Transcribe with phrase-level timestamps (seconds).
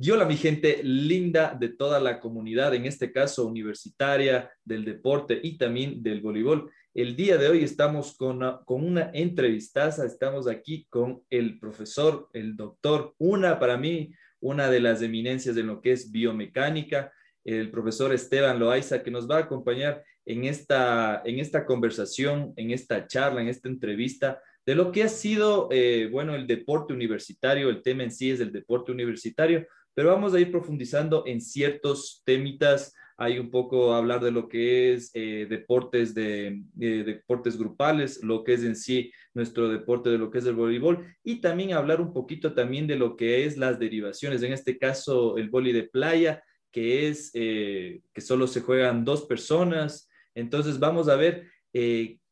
[0.00, 5.58] Hola mi gente linda de toda la comunidad, en este caso universitaria, del deporte y
[5.58, 6.70] también del voleibol.
[6.94, 12.28] El día de hoy estamos con una, con una entrevistaza, estamos aquí con el profesor,
[12.32, 17.12] el doctor, una para mí, una de las eminencias de lo que es biomecánica,
[17.44, 22.70] el profesor Esteban Loaiza, que nos va a acompañar en esta, en esta conversación, en
[22.70, 27.68] esta charla, en esta entrevista de lo que ha sido, eh, bueno, el deporte universitario,
[27.68, 29.66] el tema en sí es el deporte universitario,
[29.98, 32.94] pero vamos a ir profundizando en ciertos temitas.
[33.16, 38.52] Hay un poco hablar de lo que es eh, deportes de, deportes grupales, lo que
[38.52, 42.12] es en sí nuestro deporte de lo que es el voleibol y también hablar un
[42.12, 46.44] poquito también de lo que es las derivaciones, en este caso el voleibol de playa,
[46.70, 50.08] que es eh, que solo se juegan dos personas.
[50.32, 51.48] Entonces vamos a ver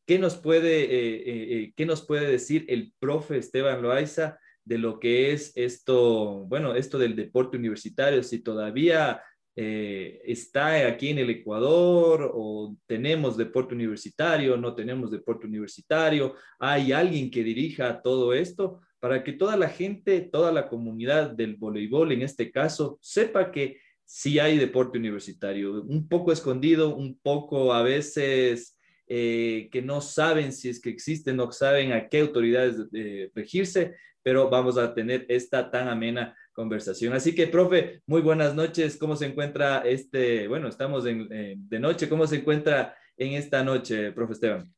[0.07, 4.77] ¿Qué nos puede, eh, eh, eh, ¿qué nos puede decir el profe Esteban Loaiza de
[4.77, 8.21] lo que es esto, bueno, esto del deporte universitario?
[8.23, 9.21] Si todavía
[9.55, 17.31] está aquí en el Ecuador o tenemos deporte universitario, no tenemos deporte universitario, hay alguien
[17.31, 22.21] que dirija todo esto para que toda la gente, toda la comunidad del voleibol en
[22.21, 28.76] este caso, sepa que sí hay deporte universitario, un poco escondido, un poco a veces
[29.07, 32.87] eh, que no saben si es que existen, no saben a qué autoridades
[33.33, 37.13] regirse, pero vamos a tener esta tan amena conversación.
[37.13, 38.97] Así que, profe, muy buenas noches.
[38.97, 44.33] ¿Cómo se encuentra este, bueno, estamos de noche, ¿cómo se encuentra en esta noche, profe
[44.33, 44.73] Esteban?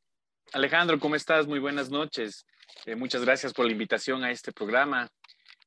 [0.52, 1.46] Alejandro, ¿cómo estás?
[1.46, 2.44] Muy buenas noches.
[2.84, 5.08] Eh, muchas gracias por la invitación a este programa.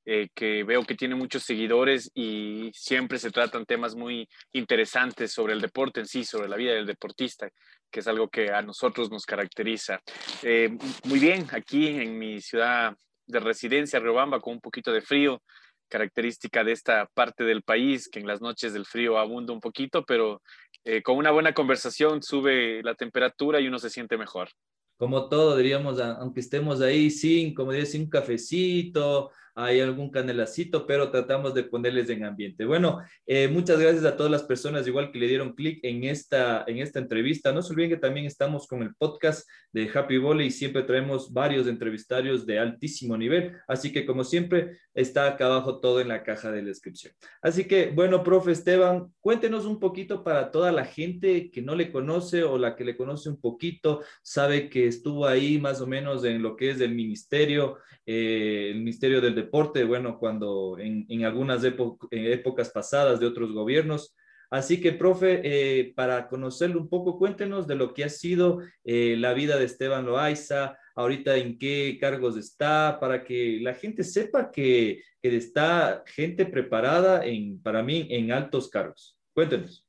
[0.05, 5.53] Eh, que veo que tiene muchos seguidores y siempre se tratan temas muy interesantes sobre
[5.53, 7.47] el deporte en sí, sobre la vida del deportista,
[7.93, 10.01] que es algo que a nosotros nos caracteriza.
[10.41, 15.41] Eh, muy bien, aquí en mi ciudad de residencia, Riobamba, con un poquito de frío,
[15.87, 20.03] característica de esta parte del país, que en las noches del frío abunda un poquito,
[20.03, 20.41] pero
[20.83, 24.49] eh, con una buena conversación sube la temperatura y uno se siente mejor.
[24.97, 30.85] Como todo, diríamos, aunque estemos ahí sin, como diría, sin un cafecito, hay algún canelacito,
[30.87, 32.65] pero tratamos de ponerles en ambiente.
[32.65, 36.63] Bueno, eh, muchas gracias a todas las personas igual que le dieron clic en esta,
[36.67, 37.51] en esta entrevista.
[37.51, 41.31] No se olviden que también estamos con el podcast de Happy Volley y siempre traemos
[41.31, 43.53] varios entrevistarios de altísimo nivel.
[43.67, 47.13] Así que como siempre, está acá abajo todo en la caja de descripción.
[47.41, 51.91] Así que, bueno, profe Esteban, cuéntenos un poquito para toda la gente que no le
[51.91, 56.23] conoce o la que le conoce un poquito, sabe que estuvo ahí más o menos
[56.25, 61.25] en lo que es el ministerio, eh, el ministerio del deporte, bueno, cuando en, en
[61.25, 61.63] algunas
[62.11, 64.15] épocas pasadas de otros gobiernos.
[64.49, 69.15] Así que, profe, eh, para conocerlo un poco, cuéntenos de lo que ha sido eh,
[69.17, 74.51] la vida de Esteban Loaiza, ahorita en qué cargos está, para que la gente sepa
[74.51, 79.17] que, que está gente preparada, en, para mí, en altos cargos.
[79.33, 79.87] Cuéntenos.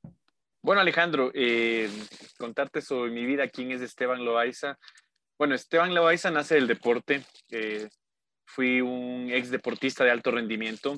[0.63, 1.91] Bueno, Alejandro, eh,
[2.39, 4.79] contarte sobre mi vida, quién es Esteban Loaiza.
[5.39, 7.23] Bueno, Esteban Loaiza nace del deporte.
[8.47, 10.97] Fui un ex deportista de alto rendimiento.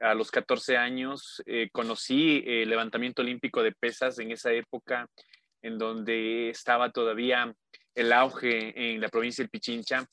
[0.00, 5.06] A los 14 años eh, conocí el levantamiento olímpico de pesas en esa época
[5.62, 7.52] en donde estaba todavía
[7.94, 10.06] el auge en la provincia del Pichincha,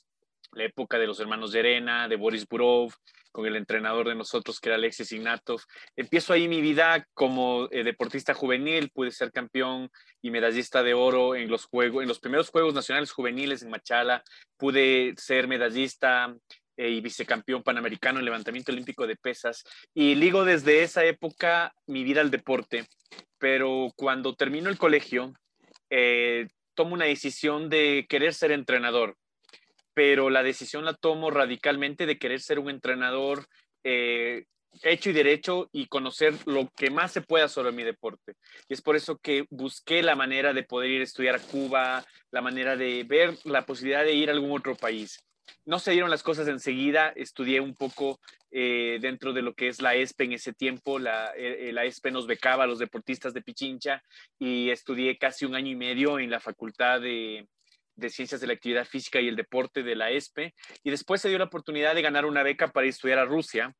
[0.51, 2.93] la época de los hermanos Yerena, de Boris Burov,
[3.31, 5.61] con el entrenador de nosotros que era Alexis Ignatov.
[5.95, 9.89] Empiezo ahí mi vida como eh, deportista juvenil, pude ser campeón
[10.21, 14.23] y medallista de oro en los juegos, en los primeros Juegos Nacionales Juveniles en Machala,
[14.57, 16.35] pude ser medallista
[16.77, 19.63] eh, y vicecampeón panamericano en levantamiento olímpico de pesas.
[19.93, 22.87] Y ligo desde esa época mi vida al deporte,
[23.37, 25.33] pero cuando termino el colegio
[25.89, 29.15] eh, tomo una decisión de querer ser entrenador
[29.97, 33.47] pero la decisión la tomo radicalmente de querer ser un entrenador
[33.83, 34.45] eh,
[34.83, 38.35] hecho y derecho y conocer lo que más se pueda sobre mi deporte.
[38.69, 42.05] Y es por eso que busqué la manera de poder ir a estudiar a Cuba,
[42.29, 45.19] la manera de ver la posibilidad de ir a algún otro país.
[45.65, 48.19] No se dieron las cosas enseguida, estudié un poco
[48.51, 52.11] eh, dentro de lo que es la ESPE en ese tiempo, la, eh, la ESPE
[52.11, 54.03] nos becaba a los deportistas de Pichincha
[54.37, 57.47] y estudié casi un año y medio en la Facultad de,
[57.97, 60.53] de Ciencias de la Actividad Física y el Deporte de la ESPE,
[60.83, 63.75] y después se dio la oportunidad de ganar una beca para a estudiar a Rusia,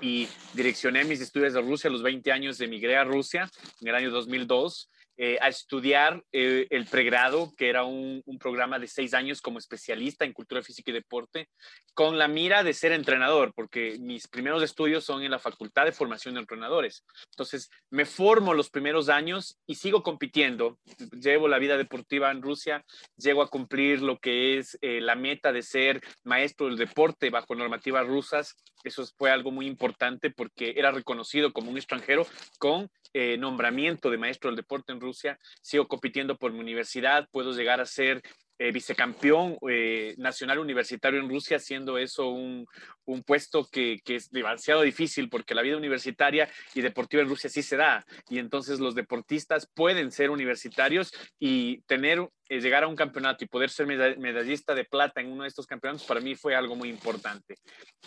[0.00, 3.50] y direccioné mis estudios de Rusia a los 20 años, emigré a Rusia
[3.80, 4.90] en el año 2002,
[5.20, 10.24] eh, a estudiar eh, el pregrado, que era un, programa de seis años como especialista
[10.24, 11.48] en cultura física y deporte,
[11.92, 15.92] con la mira de ser entrenador, porque mis primeros estudios son en la Facultad de
[15.92, 17.04] Formación de Entrenadores.
[17.32, 20.78] Entonces, me formo los primeros años y sigo compitiendo.
[21.20, 22.84] Llevo la vida deportiva en Rusia,
[23.16, 27.56] llego a cumplir lo que es eh, la meta de ser maestro del deporte bajo
[27.56, 28.54] normativas rusas.
[28.84, 32.24] Eso fue algo muy importante porque era reconocido como un extranjero
[32.60, 32.88] con
[33.20, 37.80] eh, nombramiento de maestro del deporte en Rusia, sigo compitiendo por mi universidad, puedo llegar
[37.80, 38.22] a ser
[38.60, 42.64] eh, vicecampeón eh, nacional universitario en Rusia, siendo eso un,
[43.06, 47.60] un puesto que, es demasiado difícil porque la vida universitaria y deportiva en Rusia sí
[47.60, 48.06] se da.
[48.28, 53.70] Y entonces los deportistas pueden ser universitarios y tener, llegar a un campeonato y poder
[53.70, 57.56] ser medallista de plata en uno de estos campeonatos, para mí fue algo muy importante.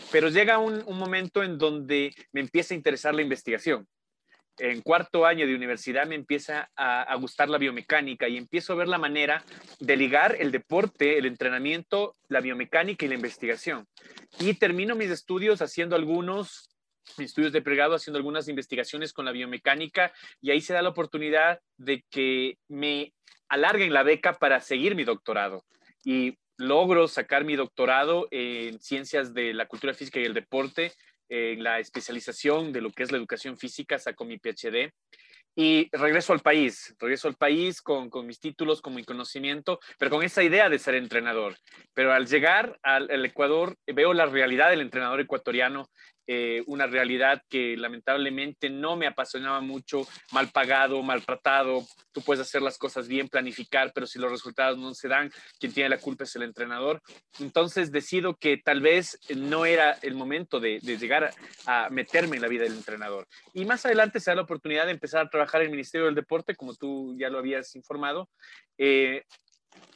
[0.10, 3.86] Pero llega un momento en donde me empieza a interesar la investigación
[4.62, 8.88] en cuarto año de universidad me empieza a, gustar la biomecánica y empiezo a ver
[8.88, 9.44] la manera
[9.80, 13.88] de ligar el deporte, el entrenamiento, la biomecánica y la investigación.
[14.40, 16.70] Y termino mis estudios haciendo algunos,
[17.18, 20.90] mis estudios de pregrado, haciendo algunas investigaciones con la biomecánica y ahí se da la
[20.90, 23.14] oportunidad de que me
[23.50, 25.66] alarguen la beca para seguir mi doctorado.
[26.04, 30.94] Y logro sacar mi doctorado en ciencias de la cultura física y el deporte
[31.32, 34.92] en la especialización de lo que es la educación física, saco mi PhD
[35.56, 40.12] y regreso al país, regreso al país con, con, mis títulos, con mi conocimiento, pero
[40.12, 41.56] con esa idea de ser entrenador.
[41.94, 45.90] Pero al llegar al Ecuador, veo la realidad del entrenador ecuatoriano
[46.28, 51.86] eh, una realidad que lamentablemente no me apasionaba mucho, mal pagado, maltratado.
[52.12, 55.74] Tú puedes hacer las cosas bien, planificar, pero si los resultados no se dan, quien
[55.74, 57.02] tiene la culpa es el entrenador.
[57.40, 61.34] Entonces decido que tal vez no era el momento de, llegar
[61.66, 63.28] a, meterme en la vida del entrenador.
[63.54, 66.16] Y más adelante se da la oportunidad de empezar a trabajar en el Ministerio del
[66.16, 68.30] Deporte, como tú ya lo habías informado.
[68.78, 69.24] Eh,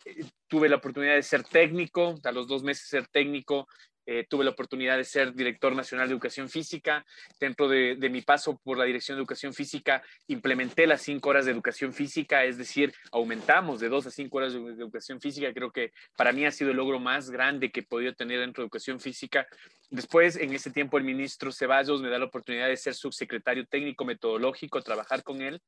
[0.06, 3.68] eh, tuve la oportunidad de ser técnico, a los dos meses ser técnico,
[4.06, 7.06] eh, tuve la oportunidad de ser director nacional de educación física.
[7.40, 11.52] Dentro de, mi paso por la dirección de educación física, implementé las cinco horas de
[11.52, 15.54] educación física, es decir, aumentamos de dos a cinco horas de, educación física.
[15.54, 18.62] Creo que para mí ha sido el logro más grande que he podido tener dentro
[18.62, 19.48] de educación física.
[19.90, 24.06] Después, en ese tiempo, el ministro Ceballos me da la oportunidad de ser subsecretario técnico
[24.06, 25.62] metodológico, trabajar con él.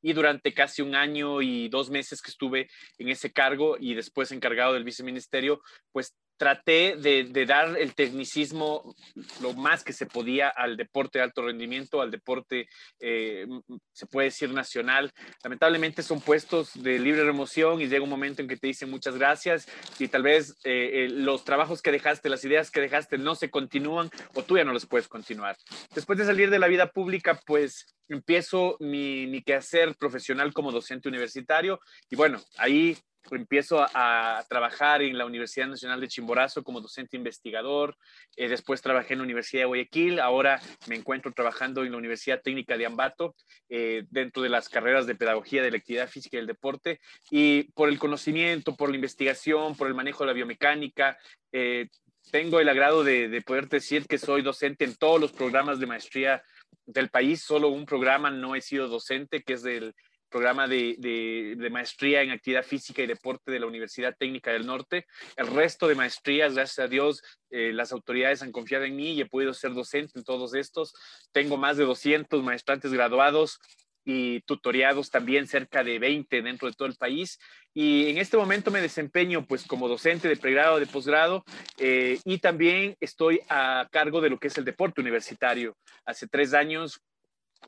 [0.00, 2.68] Y durante casi un año y dos meses que estuve
[2.98, 5.62] en ese cargo y después encargado del viceministerio,
[5.92, 8.96] pues traté de, dar el tecnicismo
[9.40, 12.66] lo más que se podía al deporte de alto rendimiento, al deporte,
[12.98, 13.46] eh,
[13.92, 15.12] se puede decir, nacional.
[15.44, 19.16] Lamentablemente son puestos de libre remoción y llega un momento en que te dicen muchas
[19.16, 19.68] gracias
[20.00, 24.10] y tal vez eh, los trabajos que dejaste, las ideas que dejaste no se continúan
[24.34, 25.56] o tú ya no los puedes continuar.
[25.94, 31.08] Después de salir de la vida pública, pues empiezo mi, mi quehacer profesional como docente
[31.08, 31.78] universitario
[32.10, 32.98] y bueno, ahí
[33.30, 37.96] empiezo a, trabajar en la Universidad Nacional de Chimborazo como docente investigador,
[38.36, 42.42] eh, después trabajé en la Universidad de Guayaquil, ahora me encuentro trabajando en la Universidad
[42.42, 43.34] Técnica de Ambato,
[43.68, 47.64] eh, dentro de las carreras de Pedagogía de la Actividad Física y el Deporte, y
[47.72, 51.18] por el conocimiento, por la investigación, por el manejo de la biomecánica,
[51.52, 51.88] eh,
[52.30, 55.86] tengo el agrado de, de poder decir que soy docente en todos los programas de
[55.86, 56.42] maestría
[56.86, 59.94] del país, solo un programa no he sido docente, que es del
[60.32, 65.06] programa de, maestría en actividad física y deporte de la Universidad Técnica del Norte.
[65.36, 69.20] El resto de maestrías, gracias a Dios, eh, las autoridades han confiado en mí y
[69.20, 70.92] he podido ser docente en todos estos.
[71.30, 73.60] Tengo más de 200 maestrantes graduados
[74.04, 77.38] y tutoriados también cerca de 20 dentro de todo el país.
[77.74, 81.44] Y en este momento me desempeño pues como docente de pregrado, de posgrado
[81.78, 85.76] eh, y también estoy a cargo de lo que es el deporte universitario.
[86.04, 87.00] Hace tres años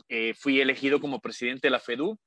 [0.09, 2.19] eh, fui elegido como presidente de la FEDU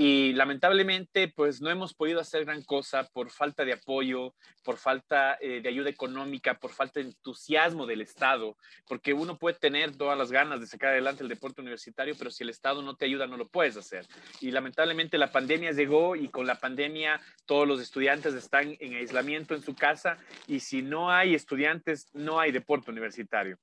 [0.00, 5.36] y lamentablemente pues no hemos podido hacer gran cosa por falta de apoyo, por falta
[5.40, 10.16] eh, de ayuda económica, por falta de entusiasmo del Estado, porque uno puede tener todas
[10.16, 13.26] las ganas de sacar adelante el deporte universitario, pero si el Estado no te ayuda
[13.26, 14.06] no lo puedes hacer.
[14.40, 19.56] Y lamentablemente la pandemia llegó y con la pandemia todos los estudiantes están en aislamiento
[19.56, 23.58] en su casa y si no hay estudiantes no hay deporte universitario.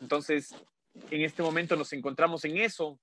[0.00, 0.54] Entonces,
[1.10, 2.98] en este momento nos encontramos en eso,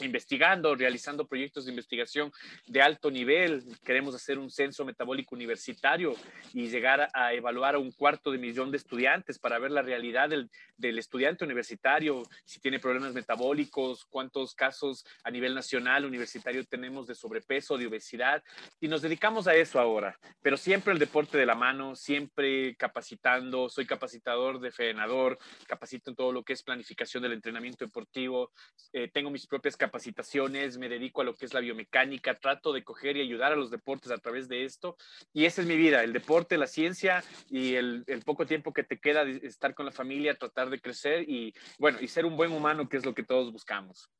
[0.00, 2.32] investigando, realizando proyectos de investigación
[2.66, 3.64] de alto nivel.
[3.84, 6.14] Queremos hacer un censo metabólico universitario
[6.52, 10.28] y llegar a evaluar a un cuarto de millón de estudiantes para ver la realidad
[10.28, 10.50] del,
[10.98, 17.76] estudiante universitario, si tiene problemas metabólicos, cuántos casos a nivel nacional universitario tenemos de sobrepeso,
[17.76, 18.42] de obesidad.
[18.80, 23.68] Y nos dedicamos a eso ahora, pero siempre el deporte de la mano, siempre capacitando.
[23.68, 28.52] Soy capacitador de frenador, capacito en todo lo que es planificación del entrenamiento deportivo.
[28.92, 32.84] Eh, tengo mis propias capacitaciones, me dedico a lo que es la biomecánica, trato de
[32.84, 34.96] coger y ayudar a los deportes a través de esto.
[35.32, 38.98] Y esa es mi vida, el deporte, la ciencia y el, poco tiempo que te
[38.98, 42.52] queda de estar con la familia, tratar de crecer y, bueno, y ser un buen
[42.52, 44.10] humano, que es lo que todos buscamos.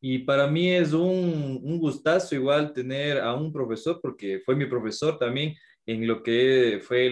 [0.00, 4.66] Y para mí es un, un gustazo igual tener a un profesor, porque fue mi
[4.66, 5.54] profesor también
[5.86, 7.10] en lo que fue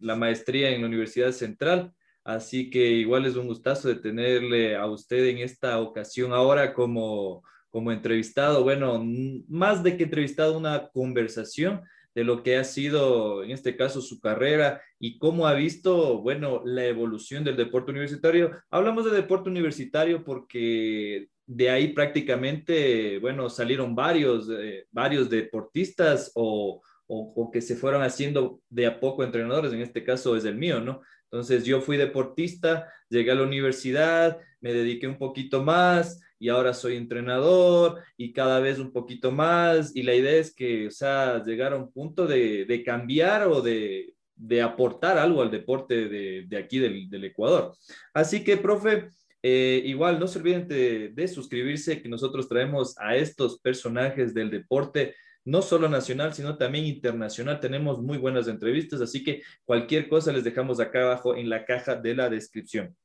[0.00, 1.92] la maestría en la Universidad Central.
[2.24, 7.42] Así que igual es un gustazo de tenerle a usted en esta ocasión ahora como,
[7.68, 8.62] como entrevistado.
[8.62, 9.04] Bueno,
[9.48, 11.82] más de que entrevistado, una conversación
[12.14, 16.62] de lo que ha sido, en este caso, su carrera y cómo ha visto, bueno,
[16.64, 18.52] la evolución del deporte universitario.
[18.70, 26.80] Hablamos de deporte universitario porque de ahí prácticamente, bueno, salieron varios, eh, varios deportistas o,
[27.06, 30.80] o, que se fueron haciendo de a poco entrenadores, en este caso es el mío,
[30.80, 31.02] ¿no?
[31.30, 36.74] Entonces yo fui deportista, llegué a la universidad, me dediqué un poquito más y ahora
[36.74, 41.42] soy entrenador y cada vez un poquito más y la idea es que, o sea,
[41.44, 46.44] llegar a un punto de, de cambiar o de, de, aportar algo al deporte de,
[46.46, 47.74] de aquí del, del, Ecuador.
[48.12, 49.08] Así que, profe,
[49.42, 54.50] eh, igual no se olviden de, de suscribirse, que nosotros traemos a estos personajes del
[54.50, 55.14] deporte
[55.44, 57.60] no solo nacional, sino también internacional.
[57.60, 61.96] Tenemos muy buenas entrevistas, así que cualquier cosa les dejamos acá abajo en la caja
[61.96, 62.96] de la descripción.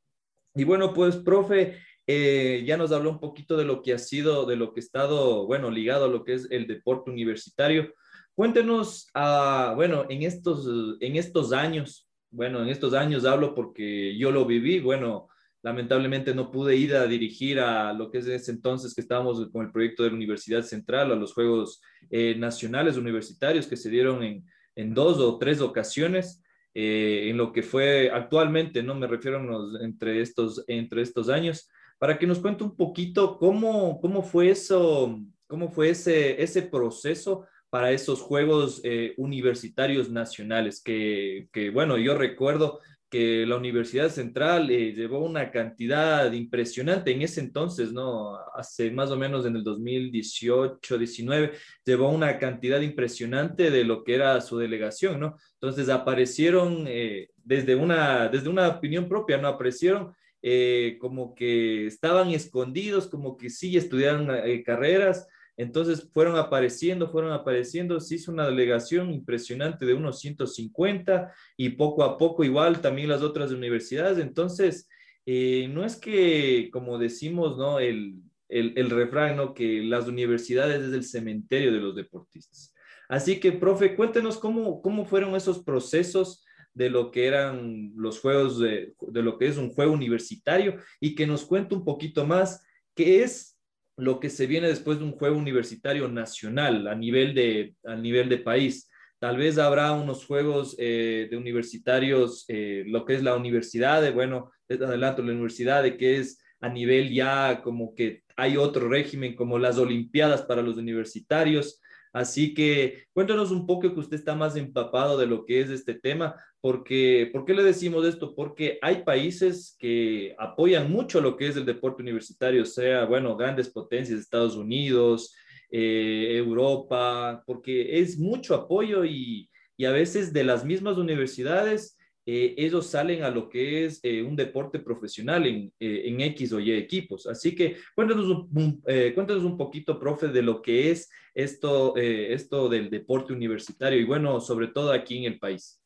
[0.56, 1.78] Y bueno, pues, profe,
[2.08, 4.84] eh, ya nos habló un poquito de lo que ha sido, de lo que ha
[4.84, 7.94] estado, bueno, ligado a lo que es el deporte universitario.
[8.36, 10.68] Cuéntenos, uh, bueno, en estos,
[11.02, 15.29] en estos años, bueno, en estos años hablo porque yo lo viví, bueno,
[15.62, 19.66] Lamentablemente no pude ir a dirigir a lo que es ese entonces que estábamos con
[19.66, 24.24] el proyecto de la Universidad Central, a los Juegos eh, Nacionales Universitarios que se dieron
[24.24, 26.42] en, en dos o tres ocasiones,
[26.74, 29.42] eh, en lo que fue actualmente, no me refiero
[29.82, 35.20] entre, estos, entre estos años, para que nos cuente un poquito cómo, cómo fue eso,
[35.48, 42.80] cómo fue ese, ese proceso para esos Juegos eh, Universitarios Nacionales, que, bueno, yo recuerdo
[43.10, 48.38] que la Universidad Central eh, llevó una cantidad impresionante en ese entonces, ¿no?
[48.56, 51.52] Hace más o menos en el 2018, 19,
[51.84, 55.36] llevó una cantidad impresionante de lo que era su delegación, ¿no?
[55.54, 59.48] Entonces aparecieron eh, desde, una, desde una opinión propia, ¿no?
[59.48, 64.30] Aparecieron eh, como que estaban escondidos, como que sí estudiaron
[64.64, 65.28] carreras,
[65.60, 72.06] entonces fueron apareciendo, fueron apareciendo, se hizo una delegación impresionante de unos 150 y poco
[72.06, 74.20] a poco igual también las otras universidades.
[74.20, 74.88] Entonces,
[75.26, 77.78] eh, no es que, como decimos, ¿no?
[77.78, 79.54] El, refrán, ¿no?
[79.54, 82.74] Que las universidades es el cementerio de los deportistas.
[83.10, 88.60] Así que, profe, cuéntenos cómo, cómo fueron esos procesos de lo que eran los juegos,
[88.60, 92.66] de, de lo que es un juego universitario y que nos cuente un poquito más
[92.96, 93.59] qué es
[94.00, 98.30] lo que se viene después de un juego universitario nacional a nivel de, a nivel
[98.30, 98.90] de país.
[99.20, 104.12] Tal vez habrá unos juegos eh, de universitarios, eh, lo que es la universidad, de,
[104.12, 109.36] bueno, adelanto, la universidad, de que es a nivel ya como que hay otro régimen
[109.36, 111.82] como las Olimpiadas para los universitarios.
[112.14, 115.94] Así que cuéntanos un poco que usted está más empapado de lo que es este
[115.94, 118.36] tema, porque, ¿por qué le decimos esto?
[118.36, 123.70] Porque hay países que apoyan mucho lo que es el deporte universitario, sea, bueno, grandes
[123.70, 125.34] potencias, Estados Unidos,
[125.72, 132.56] eh, Europa, porque es mucho apoyo y, y a veces de las mismas universidades eh,
[132.58, 136.74] ellos salen a lo que es eh, un deporte profesional en, en, X o Y
[136.74, 137.26] equipos.
[137.28, 138.82] Así que cuéntanos un,
[139.14, 144.42] cuéntanos un poquito, profe, de lo que es esto, esto del deporte universitario y bueno,
[144.42, 145.79] sobre todo aquí en el país.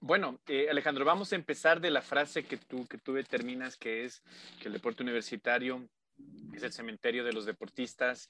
[0.00, 0.38] Bueno,
[0.70, 4.22] Alejandro, vamos a empezar de la frase que tú, que tú determinas que es
[4.60, 5.88] que el deporte universitario
[6.54, 8.28] es el cementerio de los deportistas.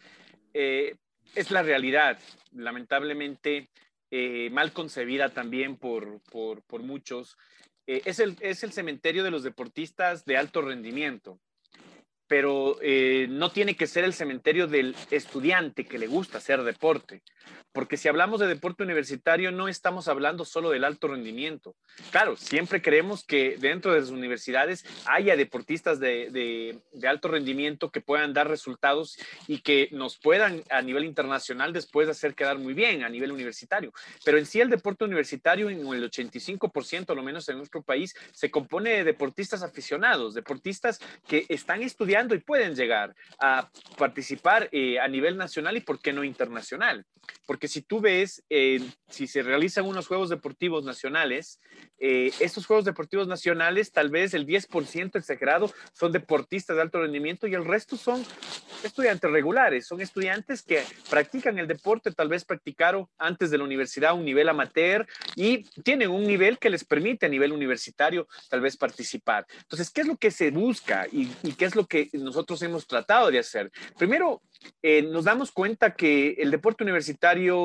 [0.52, 2.18] es la realidad.
[2.52, 3.68] Lamentablemente,
[4.10, 7.36] eh, mal concebida también por, por, muchos.
[7.86, 11.40] Eh, es, el, es el cementerio de los deportistas de alto rendimiento
[12.28, 17.22] pero eh, no tiene que ser el cementerio del estudiante que le gusta hacer deporte,
[17.76, 21.76] porque si hablamos de deporte universitario no estamos hablando solo del alto rendimiento.
[22.10, 28.32] Claro, siempre queremos que dentro de las universidades haya deportistas de, alto rendimiento que puedan
[28.32, 33.10] dar resultados y que nos puedan a nivel internacional después hacer quedar muy bien a
[33.10, 33.92] nivel universitario.
[34.24, 38.50] Pero en sí el deporte universitario en el 85%, lo menos en nuestro país, se
[38.50, 43.68] compone de deportistas aficionados, deportistas que están estudiando y pueden llegar a
[43.98, 47.04] participar eh, a nivel nacional y, ¿por qué no, internacional?
[47.44, 51.60] Porque si tú ves, eh, si se realizan unos Juegos Deportivos Nacionales,
[51.98, 57.46] eh, estos Juegos Deportivos Nacionales, tal vez el 10% exagerado son deportistas de alto rendimiento
[57.46, 58.24] y el resto son
[58.84, 64.14] estudiantes regulares, son estudiantes que practican el deporte, tal vez practicaron antes de la universidad
[64.14, 68.76] un nivel amateur y tienen un nivel que les permite a nivel universitario tal vez
[68.76, 69.46] participar.
[69.62, 73.30] Entonces, ¿qué es lo que se busca y, qué es lo que nosotros hemos tratado
[73.30, 73.70] de hacer?
[73.98, 74.42] Primero,
[74.82, 77.55] eh, nos damos cuenta que el deporte universitario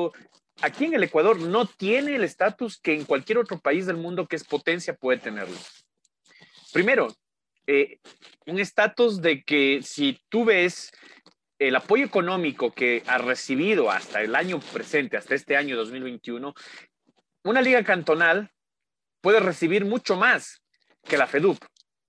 [0.60, 4.26] aquí en el Ecuador no tiene el estatus que en cualquier otro país del mundo
[4.26, 5.56] que es potencia puede tenerlo.
[6.72, 7.08] Primero,
[7.66, 7.98] eh,
[8.46, 10.90] un estatus de que si tú ves
[11.58, 16.54] el apoyo económico que ha recibido hasta el año presente, hasta este año 2021,
[17.44, 18.50] una liga cantonal
[19.20, 20.60] puede recibir mucho más
[21.04, 21.58] que la FEDUP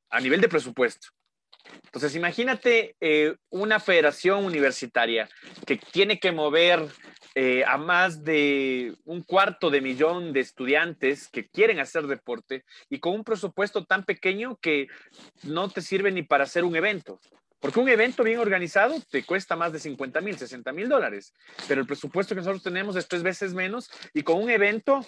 [0.10, 1.10] a nivel de presupuesto.
[1.86, 5.30] Entonces, imagínate eh, una federación universitaria
[5.66, 6.88] que tiene que mover
[7.36, 13.00] eh, a más de un cuarto de millón de estudiantes que quieren hacer deporte y
[13.00, 14.88] con un presupuesto tan pequeño que
[15.44, 17.20] no te sirve ni para hacer un evento.
[17.60, 21.34] Porque un evento bien organizado te cuesta más de 50 mil, 60 mil dólares,
[21.68, 25.06] pero el presupuesto que nosotros tenemos es tres veces menos y con un evento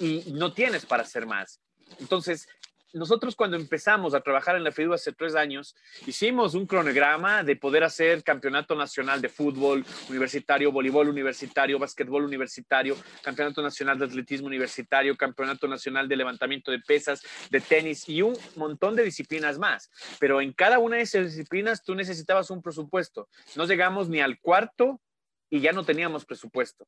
[0.00, 1.60] y no tienes para hacer más.
[2.00, 2.48] Entonces,
[2.92, 5.74] nosotros cuando empezamos a trabajar en la FIDU hace tres años,
[6.06, 12.96] hicimos un cronograma de poder hacer campeonato nacional de fútbol universitario, voleibol universitario, básquetbol universitario,
[13.22, 18.36] campeonato nacional de atletismo universitario, campeonato nacional de levantamiento de pesas, de tenis y un
[18.56, 19.90] montón de disciplinas más.
[20.18, 23.28] Pero en cada una de esas disciplinas tú necesitabas un presupuesto.
[23.56, 25.00] No llegamos ni al cuarto
[25.48, 26.86] y ya no teníamos presupuesto.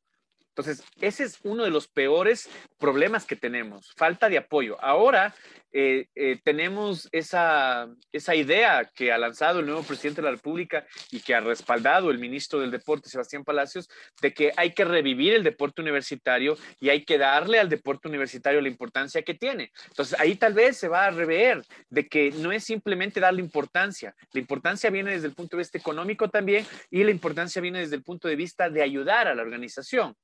[0.57, 4.81] Entonces, ese es uno de los peores problemas que tenemos, falta de apoyo.
[4.81, 5.35] Ahora
[5.77, 10.87] eh, eh, tenemos esa, esa idea que ha lanzado el nuevo presidente de la República
[11.11, 13.89] y que ha respaldado el ministro del Deporte, Sebastián Palacios,
[14.21, 18.61] de que hay que revivir el deporte universitario y hay que darle al deporte universitario
[18.61, 19.73] la importancia que tiene.
[19.89, 24.15] Entonces, ahí tal vez se va a rever de que no es simplemente darle importancia,
[24.31, 27.97] la importancia viene desde el punto de vista económico también y la importancia viene desde
[27.97, 30.15] el punto de vista de ayudar a la organización.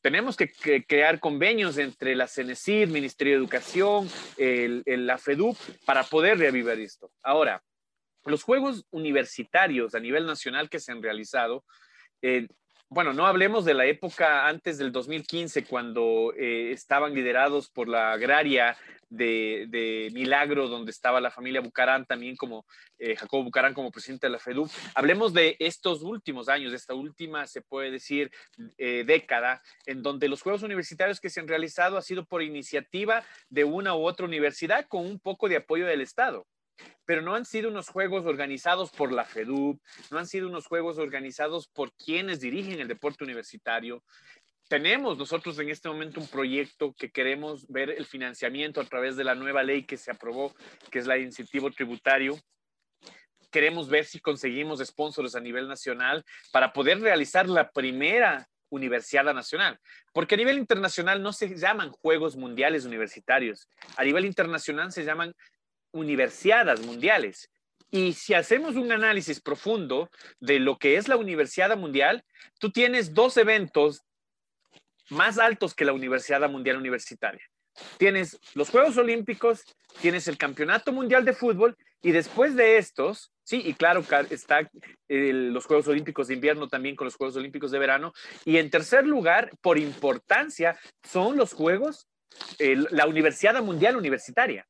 [0.00, 0.50] Tenemos que,
[0.86, 7.10] crear convenios entre la CENESID, Ministerio de Educación, la FEDUP, para poder reavivar esto.
[7.22, 7.62] Ahora,
[8.24, 11.64] los juegos universitarios a nivel nacional que se han realizado,
[12.22, 12.48] eh,
[12.94, 18.12] bueno, no hablemos de la época antes del 2015, cuando eh, estaban liderados por la
[18.12, 18.76] agraria
[19.10, 22.64] de, Milagro, donde estaba la familia Bucarán, también como
[22.98, 24.70] eh, Jacobo Bucarán como presidente de la FEDUP.
[24.94, 28.30] Hablemos de estos últimos años, de esta última, se puede decir,
[28.78, 33.24] eh, década, en donde los Juegos Universitarios que se han realizado ha sido por iniciativa
[33.48, 36.46] de una u otra universidad con un poco de apoyo del Estado
[37.04, 40.98] pero no han sido unos juegos organizados por la FEDUP, no han sido unos juegos
[40.98, 44.02] organizados por quienes dirigen el deporte universitario
[44.68, 49.24] tenemos nosotros en este momento un proyecto que queremos ver el financiamiento a través de
[49.24, 50.54] la nueva ley que se aprobó,
[50.90, 52.38] que es la de incentivo tributario.
[53.50, 59.78] Queremos ver si conseguimos sponsors a nivel nacional para poder realizar la primera universidad nacional,
[60.12, 65.32] porque a nivel internacional no se llaman Juegos Mundiales Universitarios, a nivel internacional se llaman
[65.94, 67.50] universidades mundiales.
[67.90, 72.24] Y si hacemos un análisis profundo de lo que es la Universidad Mundial,
[72.58, 74.02] tú tienes dos eventos
[75.10, 77.42] más altos que la Universidad Mundial Universitaria.
[77.98, 79.64] Tienes los Juegos Olímpicos,
[80.00, 84.68] tienes el Campeonato Mundial de Fútbol y después de estos, sí, y claro, está
[85.08, 88.12] los Juegos Olímpicos de invierno también con los Juegos Olímpicos de verano.
[88.44, 92.08] Y en tercer lugar, por importancia, son los Juegos,
[92.58, 94.66] la Universidad Mundial Universitaria.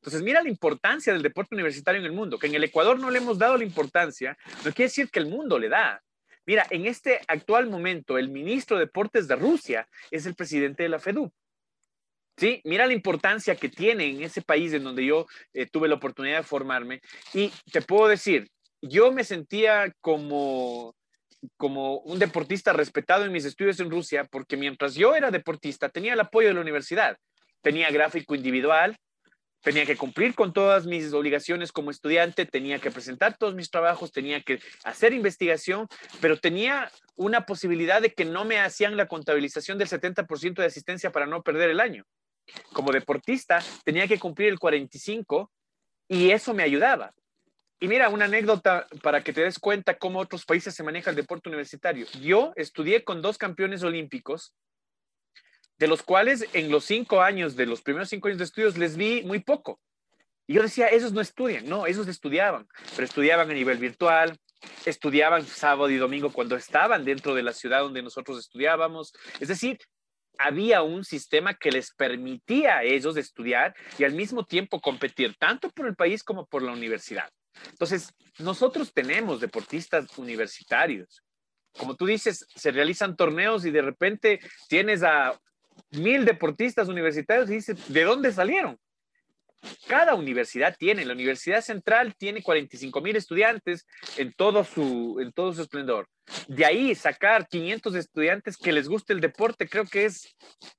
[0.00, 3.10] Entonces, mira la importancia del deporte universitario en el mundo, que en el Ecuador no
[3.10, 6.00] le hemos dado la importancia, no quiere decir que el mundo le da.
[6.46, 10.88] Mira, en este actual momento, el ministro de Deportes de Rusia es el presidente de
[10.88, 11.32] la FEDUP.
[12.38, 15.96] Sí, mira la importancia que tiene en ese país en donde yo eh, tuve la
[15.96, 17.00] oportunidad de formarme.
[17.34, 18.48] Y te puedo decir,
[18.80, 20.94] yo me sentía como,
[21.56, 26.14] como un deportista respetado en mis estudios en Rusia, porque mientras yo era deportista, tenía
[26.14, 27.18] el apoyo de la universidad.
[27.60, 28.96] Tenía gráfico individual,
[29.62, 34.12] tenía que cumplir con todas mis obligaciones como estudiante, tenía que presentar todos mis trabajos,
[34.12, 35.88] tenía que hacer investigación,
[36.20, 41.10] pero tenía una posibilidad de que no me hacían la contabilización del 70% de asistencia
[41.10, 42.04] para no perder el año.
[42.72, 45.50] Como deportista, tenía que cumplir el 45
[46.08, 47.12] y eso me ayudaba.
[47.80, 51.16] Y mira, una anécdota para que te des cuenta cómo otros países se maneja el
[51.16, 52.06] deporte universitario.
[52.20, 54.52] Yo estudié con dos campeones olímpicos
[55.78, 58.96] de los cuales en los cinco años, de los primeros cinco años de estudios, les
[58.96, 59.80] vi muy poco.
[60.46, 64.38] Y yo decía, esos no estudian, no, esos estudiaban, pero estudiaban a nivel virtual,
[64.86, 69.12] estudiaban sábado y domingo cuando estaban dentro de la ciudad donde nosotros estudiábamos.
[69.40, 69.78] Es decir,
[70.38, 75.68] había un sistema que les permitía a ellos estudiar y al mismo tiempo competir tanto
[75.70, 77.28] por el país como por la universidad.
[77.70, 81.22] Entonces, nosotros tenemos deportistas universitarios.
[81.76, 85.38] Como tú dices, se realizan torneos y de repente tienes a
[85.90, 88.78] mil deportistas universitarios y dices, ¿de dónde salieron?
[89.88, 95.52] Cada universidad tiene, la Universidad Central tiene 45 mil estudiantes en todo, su, en todo
[95.52, 96.08] su esplendor.
[96.46, 100.36] De ahí sacar 500 estudiantes que les guste el deporte, creo que es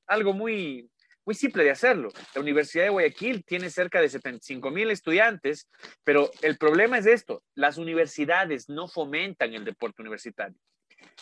[0.07, 0.89] algo muy,
[1.25, 2.09] muy simple de hacerlo.
[2.33, 5.67] La Universidad de Guayaquil tiene cerca de 75 mil estudiantes,
[6.03, 10.57] pero el problema es esto, las universidades no fomentan el deporte universitario.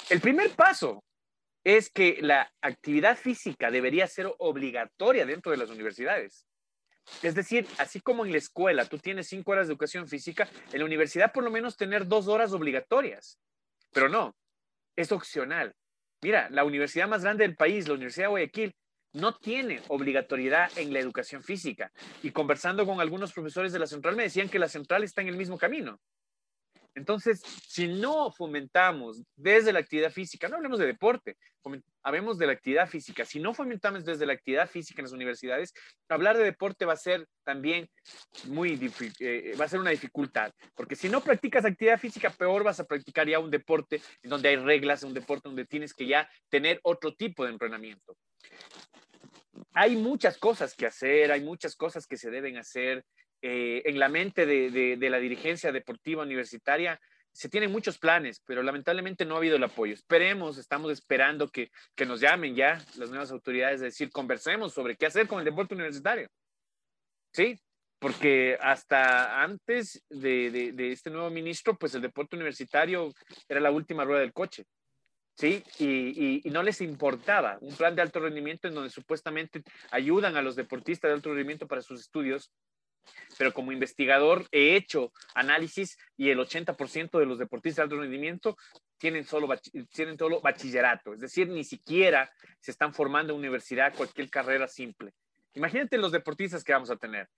[0.10, 1.04] El primer paso
[1.68, 6.46] es que la actividad física debería ser obligatoria dentro de las universidades.
[7.22, 10.80] Es decir, así como en la escuela tú tienes cinco horas de educación física, en
[10.80, 13.38] la universidad por lo menos tener dos horas obligatorias.
[13.92, 14.34] Pero no,
[14.96, 15.76] es opcional.
[16.22, 18.76] Mira, la universidad más grande del país, la Universidad de Guayaquil,
[19.12, 21.92] no tiene obligatoriedad en la educación física.
[22.24, 25.28] Y conversando con algunos profesores de la central me decían que la central está en
[25.28, 26.00] el mismo camino.
[26.98, 31.38] Entonces, si no fomentamos desde la actividad física, no hablemos de deporte,
[32.02, 35.74] hablemos de la actividad física, si no fomentamos desde la actividad física en las universidades,
[36.10, 37.88] hablar de deporte va a ser también
[38.48, 42.80] muy eh, va a ser una dificultad, porque si no practicas actividad física, peor vas
[42.80, 46.28] a practicar ya un deporte en donde hay reglas, un deporte donde tienes que ya
[46.50, 48.18] tener otro tipo de entrenamiento.
[49.74, 53.06] Hay muchas cosas que hacer, hay muchas cosas que se deben hacer.
[53.41, 57.00] Eh, en la mente de, la dirigencia deportiva universitaria
[57.32, 59.93] se tienen muchos planes, pero lamentablemente no ha habido el apoyo.
[59.93, 61.69] Esperemos, estamos esperando que,
[62.08, 65.76] nos llamen ya las nuevas autoridades, es decir, conversemos sobre qué hacer con el deporte
[65.76, 66.30] universitario.
[67.32, 67.60] Sí,
[68.00, 73.13] porque hasta antes de, este nuevo ministro, pues el deporte universitario
[73.47, 74.65] era la última rueda del coche.
[75.36, 75.63] ¿sí?
[75.78, 80.56] y, no les importaba un plan de alto rendimiento en donde supuestamente ayudan a los
[80.56, 82.52] deportistas de alto rendimiento para sus estudios
[83.38, 88.58] pero como investigador he hecho análisis y el 80% de los deportistas de alto rendimiento
[88.98, 89.48] tienen solo,
[89.93, 95.13] tienen solo bachillerato, es decir, ni siquiera se están formando en universidad cualquier carrera simple.
[95.54, 97.30] Imagínate los deportistas que vamos a tener.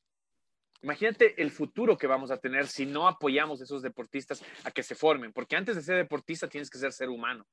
[0.81, 4.83] Imagínate el futuro que vamos a tener si no apoyamos a esos deportistas a que
[4.83, 7.45] se formen, porque antes de ser deportista tienes que ser ser humano,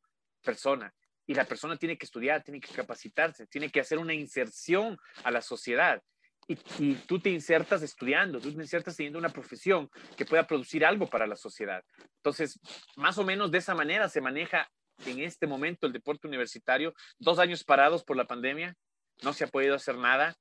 [0.42, 0.94] persona,
[1.26, 5.30] y la persona tiene que estudiar, tiene que capacitarse, tiene que hacer una inserción a
[5.32, 6.02] la sociedad
[6.48, 11.06] y, tú te insertas estudiando, tú te insertas teniendo una profesión que pueda producir algo
[11.06, 11.82] para la sociedad.
[12.18, 12.60] Entonces,
[12.96, 14.70] más o menos de esa manera se maneja
[15.04, 16.94] en este momento el deporte universitario.
[17.18, 18.74] Dos años parados por la pandemia,
[19.22, 20.36] no se ha podido hacer nada.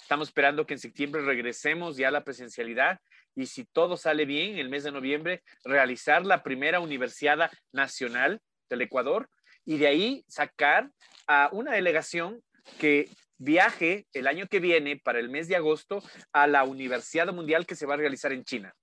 [0.00, 2.98] Estamos esperando que en septiembre regresemos ya a la presencialidad
[3.34, 8.82] y si todo sale bien, el mes de noviembre, realizar la primera Universidad Nacional del
[8.82, 9.28] Ecuador
[9.64, 10.90] y de ahí sacar
[11.26, 12.42] a una delegación
[12.78, 13.08] que
[13.40, 17.74] viaje el año que viene, para el mes de agosto, a la Universidad Mundial que
[17.74, 18.74] se va a realizar en China.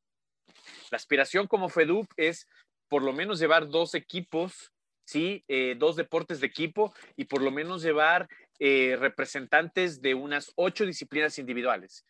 [0.91, 2.47] La aspiración como FEDUP es
[2.89, 4.73] por lo menos llevar dos equipos,
[5.05, 5.43] ¿sí?
[5.47, 8.27] Eh, dos deportes de equipo y por lo menos llevar
[8.59, 12.05] eh, representantes de unas ocho disciplinas individuales.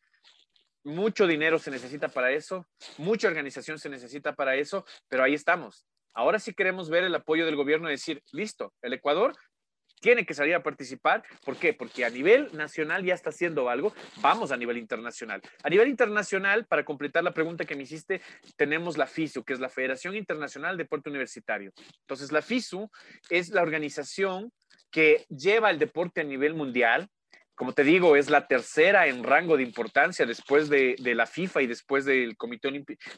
[0.84, 2.66] Mucho dinero se necesita para eso,
[2.98, 5.86] mucha organización se necesita para eso, pero ahí estamos.
[6.14, 9.36] Ahora sí queremos ver el apoyo del gobierno y decir, listo, el Ecuador
[10.00, 11.24] tiene que salir a participar.
[11.46, 11.74] ¿Por qué?
[11.74, 15.42] Porque a nivel nacional ya está haciendo algo, vamos a nivel internacional.
[15.64, 18.22] A nivel internacional, para completar la pregunta que me hiciste,
[18.56, 21.72] tenemos la FISU, que es la Federación Internacional de Deporte Universitario.
[22.02, 22.90] Entonces, la FISU
[23.30, 24.52] es la organización
[24.92, 27.10] que lleva el deporte a nivel mundial,
[27.58, 31.68] como te digo, es la tercera en rango de importancia después de, la FIFA y
[31.68, 32.70] después del Comité,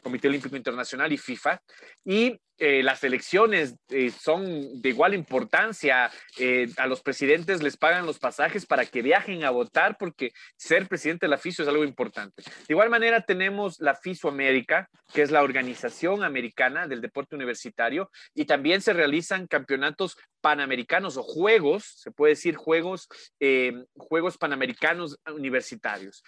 [0.02, 1.60] Comité Olímpico Internacional y FIFA.
[2.06, 6.10] Y eh, las elecciones eh, son de igual importancia.
[6.38, 10.86] Eh, a los presidentes les pagan los pasajes para que viajen a votar porque ser
[10.86, 12.42] presidente de la FISO es algo importante.
[12.42, 18.10] De igual manera tenemos la FISO América, que es la organización americana del deporte universitario,
[18.34, 23.08] y también se realizan campeonatos panamericanos o juegos, se puede decir juegos,
[23.96, 26.22] juegos panamericanos universitarios.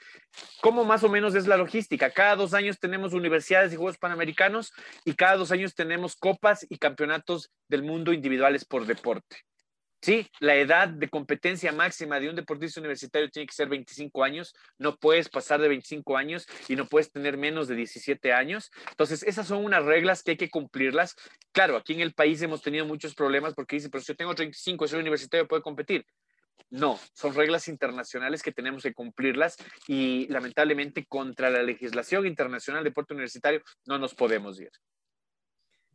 [0.60, 2.10] ¿Cómo más o menos es la logística?
[2.10, 4.72] Cada dos años tenemos universidades y juegos panamericanos
[5.04, 9.38] y cada dos años tenemos copas y campeonatos del mundo individuales por deporte.
[10.00, 14.54] Sí, la edad de competencia máxima de un deportista universitario tiene que ser 25 años,
[14.78, 18.70] no puedes pasar de 25 años y no puedes tener menos de 17 años.
[18.90, 21.16] Entonces, esas son unas reglas que hay que cumplirlas.
[21.50, 24.34] Claro, aquí en el país hemos tenido muchos problemas porque dice, pero si yo tengo
[24.34, 26.06] 35, soy universitario, puedo competir.
[26.70, 29.56] No, son reglas internacionales que tenemos que cumplirlas
[29.88, 34.70] y lamentablemente contra la legislación internacional de deporte universitario no nos podemos ir.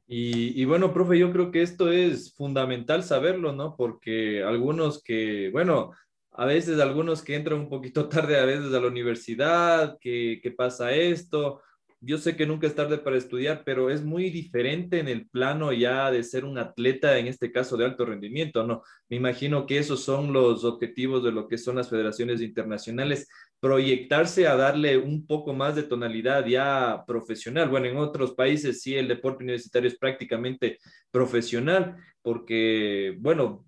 [0.10, 3.76] Y, bueno, profe, yo creo que esto es fundamental saberlo, ¿no?
[3.76, 5.92] Porque algunos que, bueno,
[6.32, 10.52] a veces algunos que entran un poquito tarde a veces a la universidad, que, que
[10.52, 11.62] pasa esto,
[12.00, 15.74] yo sé que nunca es tarde para estudiar, pero es muy diferente en el plano
[15.74, 18.84] ya de ser un atleta, en este caso de alto rendimiento, ¿no?
[19.10, 23.28] Me imagino que esos son los objetivos de lo que son las federaciones internacionales,
[23.60, 27.70] proyectarse a darle un poco más de tonalidad ya profesional.
[27.70, 30.78] Bueno, en otros países sí el deporte universitario es prácticamente
[31.12, 33.66] profesional, porque, bueno,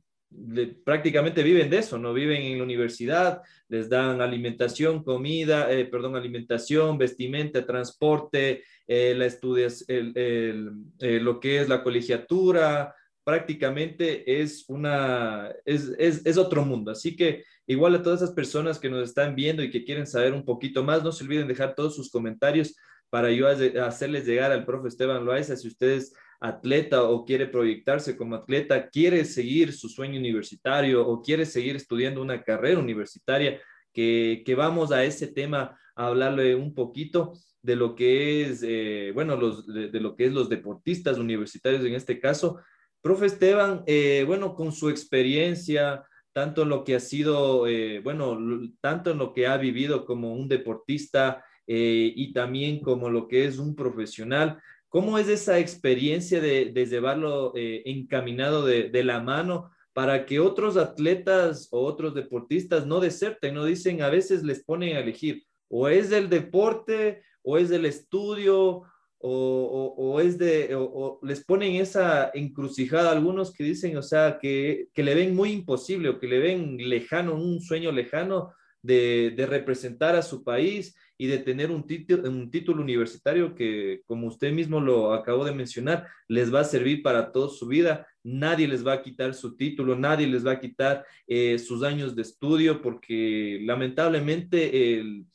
[0.84, 2.14] prácticamente viven de eso, ¿no?
[2.14, 9.26] Viven en la universidad, les dan alimentación, comida, eh, perdón, alimentación, vestimenta, transporte, eh, la
[9.26, 16.64] estudias, el, eh, lo que es la colegiatura, prácticamente es una, es, es, es, otro
[16.64, 16.92] mundo.
[16.92, 20.34] Así que igual a todas esas personas que nos están viendo y que quieren saber
[20.34, 22.76] un poquito más, no se olviden dejar todos sus comentarios
[23.10, 28.36] para yo hacerles llegar al profe Esteban Loaiza si ustedes atleta o quiere proyectarse como
[28.36, 33.60] atleta, quiere seguir su sueño universitario o quiere seguir estudiando una carrera universitaria,
[33.94, 39.36] que, vamos a ese tema a hablarle un poquito de lo que es, eh, bueno,
[39.36, 42.60] los, de, lo que es los deportistas universitarios en este caso.
[43.02, 48.40] Profe Esteban, eh, bueno, con su experiencia, tanto en lo que ha sido, eh, bueno,
[48.80, 53.60] tanto en lo que ha vivido como un deportista y también como lo que es
[53.60, 60.40] un profesional, ¿Cómo es esa experiencia de, llevarlo eh, encaminado de, la mano para que
[60.40, 65.44] otros atletas o otros deportistas no deserten, no dicen, a veces les ponen a elegir,
[65.68, 68.84] o es del deporte, o es del estudio,
[69.20, 75.04] o, es de, o, les ponen esa encrucijada algunos que dicen, o sea, que, que,
[75.04, 80.22] le ven muy imposible o que le ven lejano, un sueño lejano de, representar a
[80.22, 85.14] su país y de tener un, título, un título universitario que, como usted mismo lo
[85.14, 88.08] acabó de mencionar, les va a servir para toda su vida.
[88.24, 92.16] Nadie les va a quitar su título, nadie les va a quitar eh, sus años
[92.16, 95.26] de estudio, porque lamentablemente el,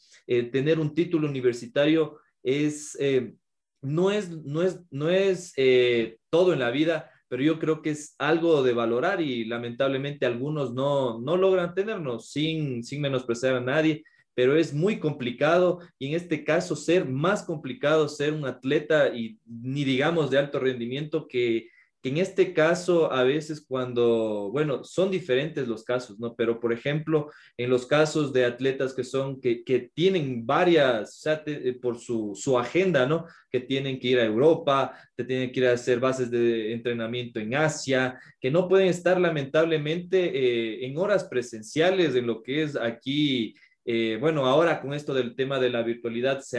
[0.51, 3.35] tener un título universitario es, eh,
[3.83, 7.91] no es, no es, no es eh, todo en la vida, pero yo creo que
[7.91, 13.61] es algo de valorar y lamentablemente algunos no, no logran tenernos sin, sin menospreciar a
[13.61, 19.09] nadie pero es muy complicado y en este caso ser más complicado ser un atleta
[19.09, 21.71] y ni digamos de alto rendimiento que,
[22.05, 26.35] en este caso a veces cuando, bueno, son diferentes los casos, ¿no?
[26.37, 31.21] Pero por ejemplo, en los casos de atletas que son, que, que tienen varias, o
[31.21, 33.27] sea, eh, por su, su, agenda, ¿no?
[33.51, 37.41] Que tienen que ir a Europa, que tienen que ir a hacer bases de entrenamiento
[37.41, 42.77] en Asia, que no pueden estar lamentablemente eh, en horas presenciales en lo que es
[42.77, 43.55] aquí
[43.87, 46.59] eh, bueno, ahora con esto del tema de la virtualidad se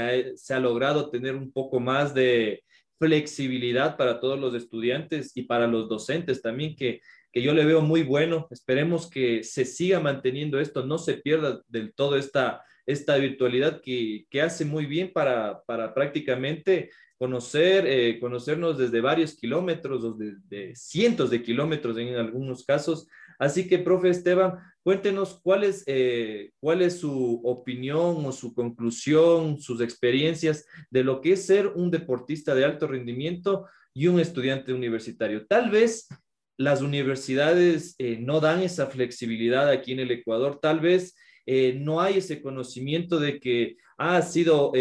[0.53, 2.63] ha, logrado tener un poco más de
[2.99, 7.01] flexibilidad para todos los estudiantes y para los docentes también, que,
[7.33, 8.47] yo le veo muy bueno.
[8.49, 14.25] Esperemos que se siga manteniendo esto, no se pierda del todo esta, esta virtualidad que,
[14.41, 21.29] hace muy bien para, para prácticamente conocer, eh, conocernos desde varios kilómetros o de cientos
[21.29, 23.07] de kilómetros en algunos casos.
[23.39, 29.59] Así que, profe Esteban, Cuéntenos cuál es, eh, cuál es su opinión o su conclusión,
[29.59, 34.73] sus experiencias de lo que es ser un deportista de alto rendimiento y un estudiante
[34.73, 35.47] universitario.
[35.47, 36.07] Tal vez
[36.55, 41.15] las universidades eh, no dan esa flexibilidad aquí en el Ecuador, tal vez
[41.47, 44.71] no hay ese conocimiento de que ha sido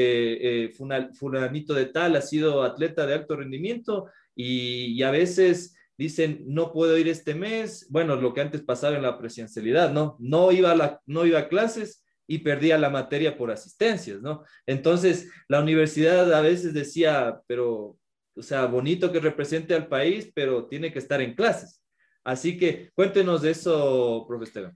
[1.18, 6.98] fulanito de tal, ha sido atleta de alto rendimiento y a veces dicen, no puedo
[6.98, 10.16] ir este mes, bueno, lo que antes pasaba en la presencialidad, ¿no?
[10.18, 14.44] No iba a, no iba a clases y perdía la materia por asistencias, ¿no?
[14.66, 17.96] Entonces, la universidad a veces decía, pero,
[18.34, 21.82] o sea, bonito que represente al país, pero tiene que estar en clases.
[22.24, 24.74] Así que cuéntenos de eso, profesor.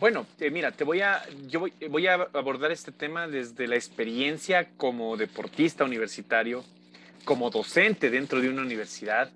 [0.00, 3.76] Bueno, eh, mira, te voy a, yo voy, voy, a abordar este tema desde la
[3.76, 6.64] experiencia como deportista universitario,
[7.24, 9.30] como docente dentro de una universidad,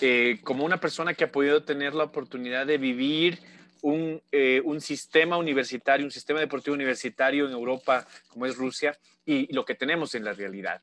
[0.00, 3.38] eh, como una persona que ha podido tener la oportunidad de vivir
[3.80, 9.52] un, eh, un, sistema universitario, un sistema deportivo universitario en Europa como es Rusia y,
[9.54, 10.82] lo que tenemos en la realidad.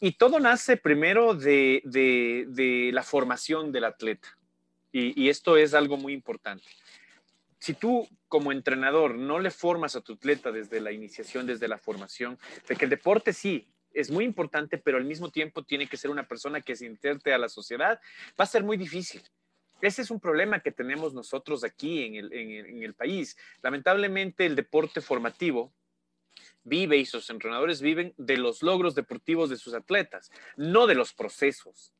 [0.00, 4.28] Y todo nace primero de, de, la formación del atleta.
[4.92, 6.64] Y, esto es algo muy importante.
[7.58, 11.76] Si tú como entrenador no le formas a tu atleta desde la iniciación, desde la
[11.76, 15.98] formación, de que el deporte sí, es muy importante, pero al mismo tiempo tiene que
[15.98, 18.00] ser una persona que se interte a la sociedad,
[18.40, 19.20] va a ser muy difícil.
[19.82, 23.36] Ese es un problema que tenemos nosotros aquí en el, en el país.
[23.60, 25.74] Lamentablemente el deporte formativo
[26.64, 31.12] vive y sus entrenadores viven de los logros deportivos de sus atletas, no de los
[31.12, 31.92] procesos.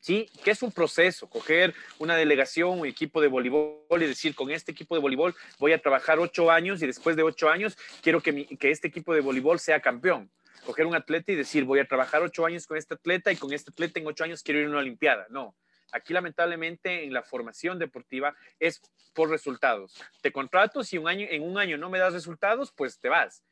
[0.00, 0.30] ¿Sí?
[0.44, 1.28] ¿Qué es un proceso?
[1.28, 5.72] Coger una delegación, un equipo de voleibol y decir, con este equipo de voleibol voy
[5.72, 9.20] a trabajar ocho años y después de ocho años quiero que, que este equipo de
[9.20, 10.30] voleibol sea campeón.
[10.64, 13.52] Coger un atleta y decir, voy a trabajar ocho años con este atleta y con
[13.52, 15.26] este atleta en ocho años quiero ir a una Olimpiada.
[15.30, 15.56] No.
[15.92, 18.80] Aquí lamentablemente en la formación deportiva es
[19.14, 20.00] por resultados.
[20.20, 23.42] Te contrato, si un año, en un año no me das resultados, pues te vas.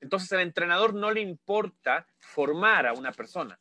[0.00, 3.58] Entonces al entrenador no le importa formar a una persona.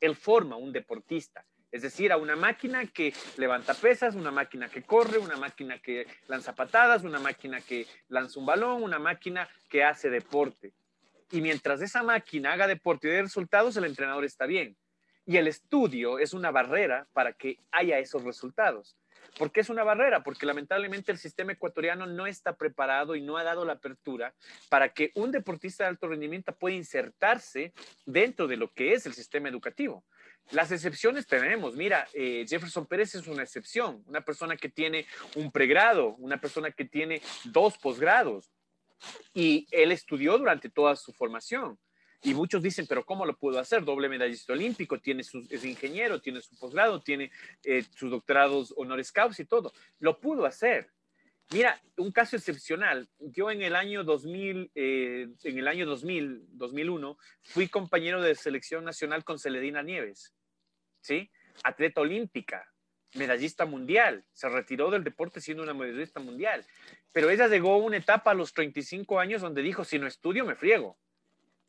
[0.00, 1.44] Él forma un deportista.
[1.72, 6.06] Es decir, a una máquina que levanta pesas, una máquina que corre, una máquina que
[6.28, 10.74] lanza patadas, una máquina que lanza un balón, una máquina que hace deporte.
[11.30, 14.76] Y mientras esa máquina haga deporte y dé resultados, el entrenador está bien.
[15.24, 18.94] Y el estudio es una barrera para que haya esos resultados.
[19.38, 20.22] ¿Por qué es una barrera?
[20.22, 24.34] Porque lamentablemente el sistema ecuatoriano no está preparado y no ha dado la apertura
[24.68, 27.72] para que un deportista de alto rendimiento pueda insertarse
[28.04, 30.04] dentro de lo que es el sistema educativo.
[30.50, 31.76] Las excepciones tenemos.
[31.76, 36.70] Mira, eh, Jefferson Pérez es una excepción, una persona que tiene un pregrado, una persona
[36.70, 38.50] que tiene dos posgrados
[39.34, 41.78] y él estudió durante toda su formación.
[42.24, 43.84] Y muchos dicen, pero ¿cómo lo pudo hacer?
[43.84, 47.32] Doble medallista olímpico, tiene su, es ingeniero, tiene su posgrado, tiene
[47.64, 49.72] eh, sus doctorados honores causa y todo.
[49.98, 50.91] Lo pudo hacer.
[51.52, 53.10] Mira, un caso excepcional.
[53.18, 58.84] Yo en el año 2000, eh, en el año 2000, 2001, fui compañero de selección
[58.84, 60.32] nacional con Celedina Nieves,
[61.02, 61.30] ¿sí?
[61.62, 62.66] Atleta olímpica,
[63.14, 64.24] medallista mundial.
[64.32, 66.64] Se retiró del deporte siendo una medallista mundial.
[67.12, 70.46] Pero ella llegó a una etapa a los 35 años donde dijo, si no estudio,
[70.46, 70.98] me friego.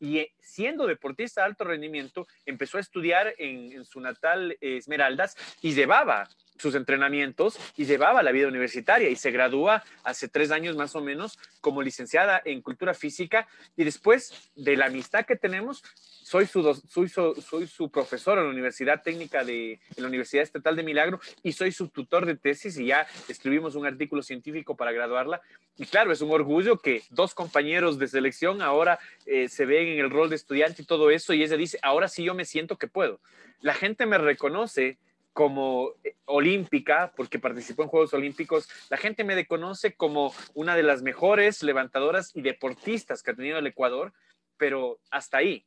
[0.00, 5.36] Y eh, siendo deportista de alto rendimiento, empezó a estudiar en, en su natal Esmeraldas
[5.60, 10.76] y llevaba sus entrenamientos y llevaba la vida universitaria y se gradúa hace tres años
[10.76, 15.82] más o menos como licenciada en cultura física y después de la amistad que tenemos,
[16.22, 21.20] soy su, soy, su profesor en la Universidad Técnica de la Universidad Estatal de Milagro
[21.42, 25.40] y soy su tutor de tesis y ya escribimos un artículo científico para graduarla.
[25.76, 29.98] Y claro, es un orgullo que dos compañeros de selección ahora eh, se ven en
[29.98, 32.78] el rol de estudiante y todo eso y ella dice, ahora sí yo me siento
[32.78, 33.20] que puedo.
[33.60, 34.98] La gente me reconoce
[35.34, 40.84] como eh, olímpica, porque participó en Juegos Olímpicos, la gente me conoce como una de
[40.84, 44.14] las mejores levantadoras y deportistas que ha tenido el Ecuador,
[44.56, 45.66] pero hasta ahí.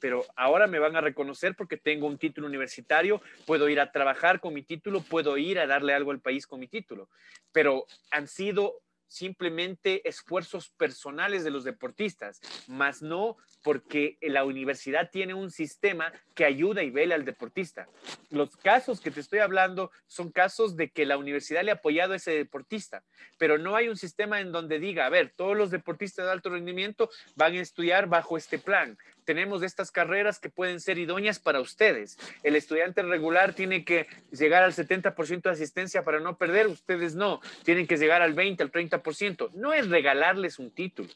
[0.00, 4.40] Pero ahora me van a reconocer porque tengo un título universitario, puedo ir a trabajar
[4.40, 7.08] con mi título, puedo ir a darle algo al país con mi título.
[7.52, 15.34] Pero han sido simplemente esfuerzos personales de los deportistas, más no porque la universidad tiene
[15.34, 17.88] un sistema que ayuda y vela al deportista.
[18.30, 22.12] Los casos que te estoy hablando son casos de que la universidad le ha apoyado
[22.12, 23.02] a ese deportista,
[23.38, 26.50] pero no hay un sistema en donde diga, a ver, todos los deportistas de alto
[26.50, 28.96] rendimiento van a estudiar bajo este plan
[29.28, 32.16] tenemos estas carreras que pueden ser idóneas para ustedes.
[32.42, 37.42] El estudiante regular tiene que llegar al 70% de asistencia para no perder, ustedes no,
[37.62, 39.50] tienen que llegar al 20, al 30%.
[39.52, 41.10] No es regalarles un título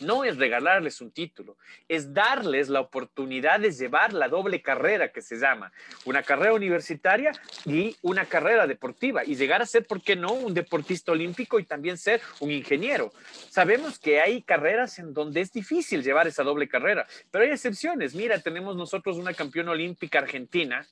[0.00, 1.56] no es regalarles un título,
[1.88, 5.72] es darles la oportunidad de llevar la doble carrera que se llama,
[6.04, 7.32] una carrera universitaria
[7.64, 11.64] y una carrera deportiva, y llegar a ser, ¿por qué no?, un deportista olímpico y
[11.64, 13.12] también ser un ingeniero.
[13.48, 18.14] Sabemos que hay carreras en donde es difícil llevar esa doble carrera, pero hay excepciones.
[18.14, 20.86] Mira, tenemos nosotros una campeona olímpica argentina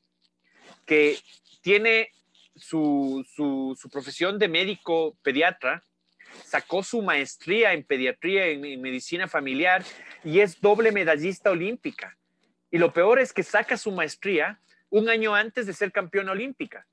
[0.86, 1.18] que
[1.60, 2.10] tiene
[2.56, 5.84] su, su profesión de médico pediatra,
[6.44, 9.84] sacó su maestría en pediatría, en, medicina familiar
[10.24, 12.16] y es doble medallista olímpica.
[12.70, 16.86] Y lo peor es que saca su maestría un año antes de ser campeona olímpica.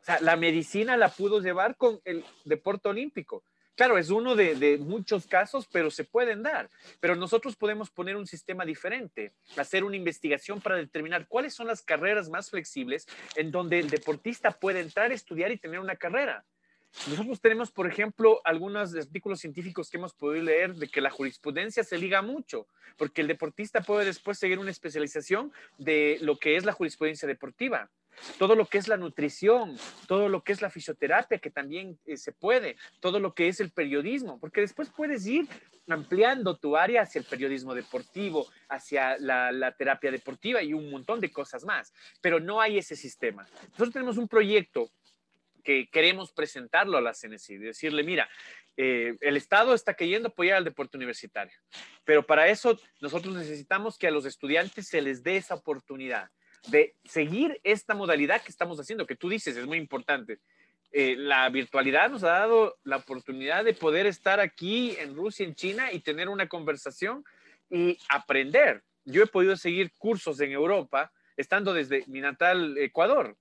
[0.00, 3.44] O sea, la medicina la pudo llevar con el deporte olímpico.
[3.74, 6.68] Claro, es uno de, de, muchos casos, pero se pueden dar.
[7.00, 11.82] Pero nosotros podemos poner un sistema diferente, hacer una investigación para determinar cuáles son las
[11.82, 16.44] carreras más flexibles en donde el deportista puede entrar, estudiar y tener una carrera.
[17.08, 21.82] Nosotros tenemos, por ejemplo, algunos artículos científicos que hemos podido leer de que la jurisprudencia
[21.82, 26.64] se liga mucho, porque el deportista puede después seguir una especialización de lo que es
[26.64, 27.90] la jurisprudencia deportiva.
[28.38, 29.76] Todo lo que es la nutrición,
[30.06, 33.58] todo lo que es la fisioterapia, que también eh, se puede, todo lo que es
[33.58, 35.48] el periodismo, porque después puedes ir
[35.88, 41.20] ampliando tu área hacia el periodismo deportivo, hacia la, la, terapia deportiva y un montón
[41.20, 43.44] de cosas más, pero no hay ese sistema.
[43.70, 44.90] Nosotros tenemos un proyecto
[45.62, 48.28] que queremos presentarlo a la CNC, decirle, mira,
[48.76, 51.56] eh, el Estado está queriendo apoyar al deporte universitario,
[52.04, 56.30] pero para eso nosotros necesitamos que a los estudiantes se les dé esa oportunidad.
[56.68, 60.38] de seguir esta modalidad que estamos haciendo, que tú dices es muy importante.
[60.92, 65.54] Eh, la virtualidad nos ha dado la oportunidad de poder estar aquí en Rusia, en
[65.54, 67.24] China y tener una conversación
[67.70, 68.84] y aprender.
[69.04, 73.36] Yo he podido seguir cursos en Europa estando desde mi natal Ecuador.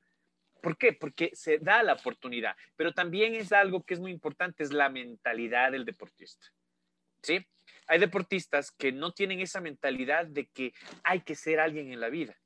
[0.61, 0.93] ¿Por qué?
[0.93, 4.89] Porque se da la oportunidad, pero también es algo que es muy importante, es la
[4.89, 6.45] mentalidad del deportista.
[7.23, 7.45] ¿Sí?
[7.87, 12.09] Hay deportistas que no tienen esa mentalidad de que hay que ser alguien en la
[12.09, 12.39] vida.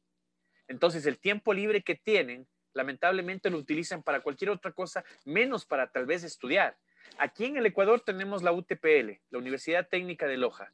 [0.68, 5.92] Entonces, el tiempo libre que tienen lamentablemente lo utilizan para cualquier otra cosa, menos para
[5.92, 6.78] tal vez estudiar.
[7.18, 10.72] Aquí en el Ecuador tenemos la UTPL, la Universidad Técnica de Loja,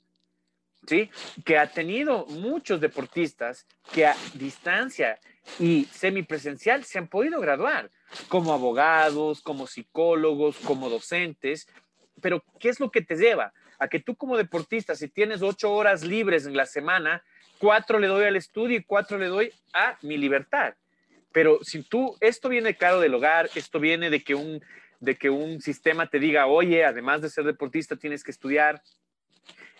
[0.87, 1.09] ¿sí?
[1.45, 5.19] que ha tenido muchos deportistas que a distancia
[5.59, 7.91] y semipresencial se han podido graduar
[8.27, 11.67] como abogados, como psicólogos, como docentes.
[12.21, 13.53] Pero, ¿qué es lo que te lleva?
[13.79, 17.23] A que tú como deportista, si tienes ocho horas libres en la semana,
[17.57, 20.75] cuatro le doy al estudio y cuatro le doy a mi libertad.
[21.31, 24.61] Pero si tú, esto viene claro del hogar, esto viene de que un,
[24.99, 28.81] de que un sistema te diga, oye, además de ser deportista, tienes que estudiar,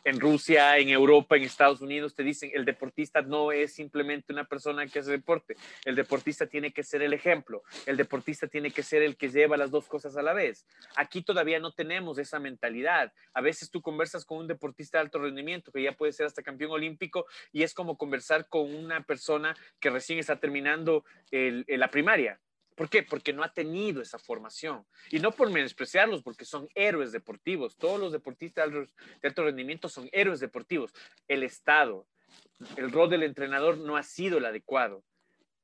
[0.04, 4.46] en Rusia, en Europa, en Estados Unidos, te dicen, el deportista no es simplemente una
[4.46, 8.84] persona que hace deporte, el deportista tiene que ser el ejemplo, el deportista tiene que
[8.84, 10.66] ser el que lleva las dos cosas a la vez.
[10.96, 13.14] Aquí todavía no tenemos esa mentalidad.
[13.34, 16.44] A veces tú conversas con un deportista de alto rendimiento, que ya puede ser hasta
[16.44, 22.40] campeón olímpico, y es como conversar con una persona que recién está terminando la primaria
[22.82, 23.04] ¿Por qué?
[23.04, 24.88] Porque no ha tenido esa formación.
[25.12, 27.78] Y no por menospreciarlos, porque son héroes deportivos.
[27.78, 28.88] Todos los deportistas de
[29.22, 30.92] alto rendimiento son héroes deportivos.
[31.28, 32.08] El Estado,
[32.78, 35.04] el rol del entrenador no ha sido el adecuado.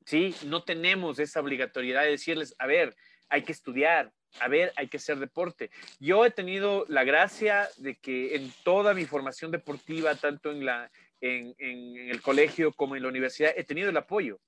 [0.06, 0.36] ¿Sí?
[0.46, 2.96] No tenemos esa obligatoriedad de decirles, a ver,
[3.30, 5.72] hay que estudiar, a ver, hay que hacer deporte.
[6.00, 10.92] Yo he tenido la gracia de que en toda mi formación deportiva, tanto en, la,
[11.22, 14.40] en el colegio como en la universidad, he tenido el apoyo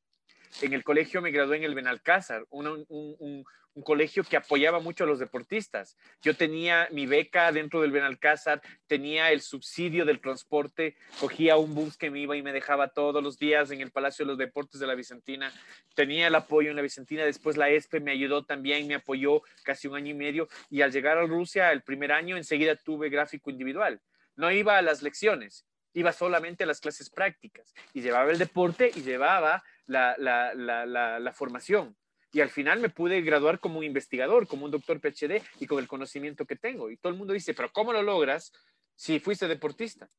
[0.62, 3.45] en el colegio me gradué en el Benalcázar, un,
[3.84, 5.95] colegio que apoyaba mucho a los deportistas.
[6.22, 11.95] Yo tenía mi beca dentro del Benalcázar, tenía el subsidio del transporte, cogía un bus
[11.95, 14.82] que me iba y me dejaba todos los días en el Palacio de los Deportes
[14.82, 15.54] de la Vicentina,
[15.95, 19.88] tenía el apoyo en la Vicentina, después la ESPE me ayudó también, me apoyó casi
[19.88, 23.50] un año y medio y al llegar a Rusia el primer año enseguida tuve gráfico
[23.50, 24.02] individual.
[24.36, 28.91] No iba a las lecciones, iba solamente a las clases prácticas y llevaba el deporte
[28.93, 31.95] y llevaba la, la, formación.
[32.31, 35.79] Y al final me pude graduar como un investigador, como un doctor PhD y con
[35.79, 36.91] el conocimiento que tengo.
[36.91, 38.53] Y todo el mundo dice, pero ¿cómo lo logras
[38.95, 40.09] si fuiste deportista?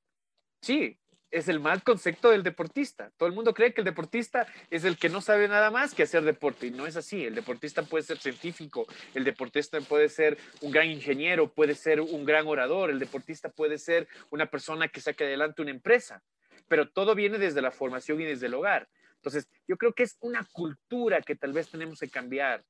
[0.61, 0.99] Sí,
[1.31, 3.13] es el mal concepto del deportista.
[3.17, 6.03] Todo el mundo cree que el deportista es el que no sabe nada más que
[6.03, 7.25] hacer deporte y no es así.
[7.25, 12.25] El deportista puede ser científico, el deportista puede ser un gran ingeniero, puede ser un
[12.25, 16.23] gran orador, el deportista puede ser una persona que saque adelante una empresa,
[16.67, 18.89] pero todo viene desde la formación y desde el hogar.
[19.21, 22.65] Entonces, yo creo que es una cultura que tal vez tenemos que cambiar.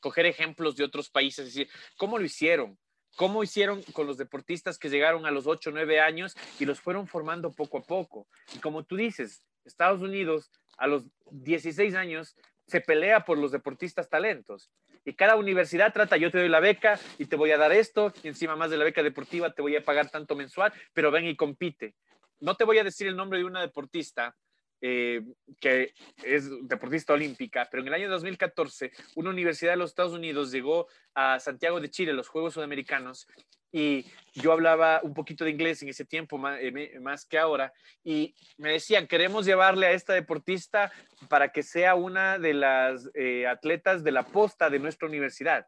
[0.00, 2.78] Coger ejemplos de otros países, decir, ¿cómo lo hicieron?
[3.16, 6.80] cómo hicieron con los deportistas que llegaron a los 8 o 9 años y los
[6.80, 8.28] fueron formando poco a poco.
[8.54, 14.08] Y como tú dices, Estados Unidos a los 16 años se pelea por los deportistas
[14.08, 14.70] talentos.
[15.04, 18.12] Y cada universidad trata, yo te doy la beca y te voy a dar esto,
[18.22, 21.26] y encima más de la beca deportiva te voy a pagar tanto mensual, pero ven
[21.26, 21.94] y compite.
[22.40, 24.36] No te voy a decir el nombre de una deportista,
[24.80, 25.22] eh,
[25.60, 30.52] que es deportista olímpica, pero en el año 2014 una universidad de los Estados Unidos
[30.52, 33.26] llegó a Santiago de Chile, los Juegos Sudamericanos,
[33.72, 37.72] y yo hablaba un poquito de inglés en ese tiempo, eh, más, que ahora,
[38.04, 40.92] y me decían, queremos llevarle a esta deportista
[41.28, 45.66] para que sea una de las eh, atletas de la posta de nuestra universidad.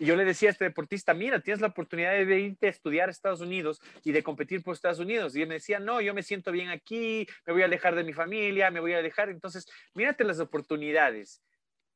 [0.00, 3.10] Y yo le decía a este deportista, mira, tienes la oportunidad de irte a estudiar
[3.10, 5.36] a Estados Unidos y de competir por Estados Unidos.
[5.36, 8.02] Y él me decía, no, yo me siento bien aquí, me voy a alejar de
[8.02, 9.28] mi familia, me voy a alejar.
[9.28, 11.42] Entonces, mírate las oportunidades.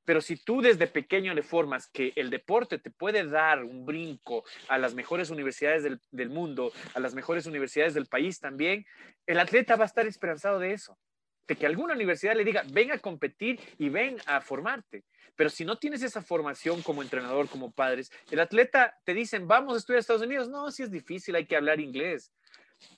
[0.05, 4.45] Pero si tú desde pequeño le formas que el deporte te puede dar un brinco
[4.69, 8.85] a las mejores universidades del, del, mundo, a las mejores universidades del país también,
[9.27, 10.99] el atleta va a estar esperanzado de eso.
[11.47, 15.05] De que alguna universidad le diga, ven a competir y ven a formarte.
[15.37, 19.75] Pero si no tienes esa formación como entrenador, como padres, el atleta te dicen, vamos
[19.75, 20.49] a estudiar a Estados Unidos.
[20.49, 22.33] No, si es difícil, hay que hablar inglés.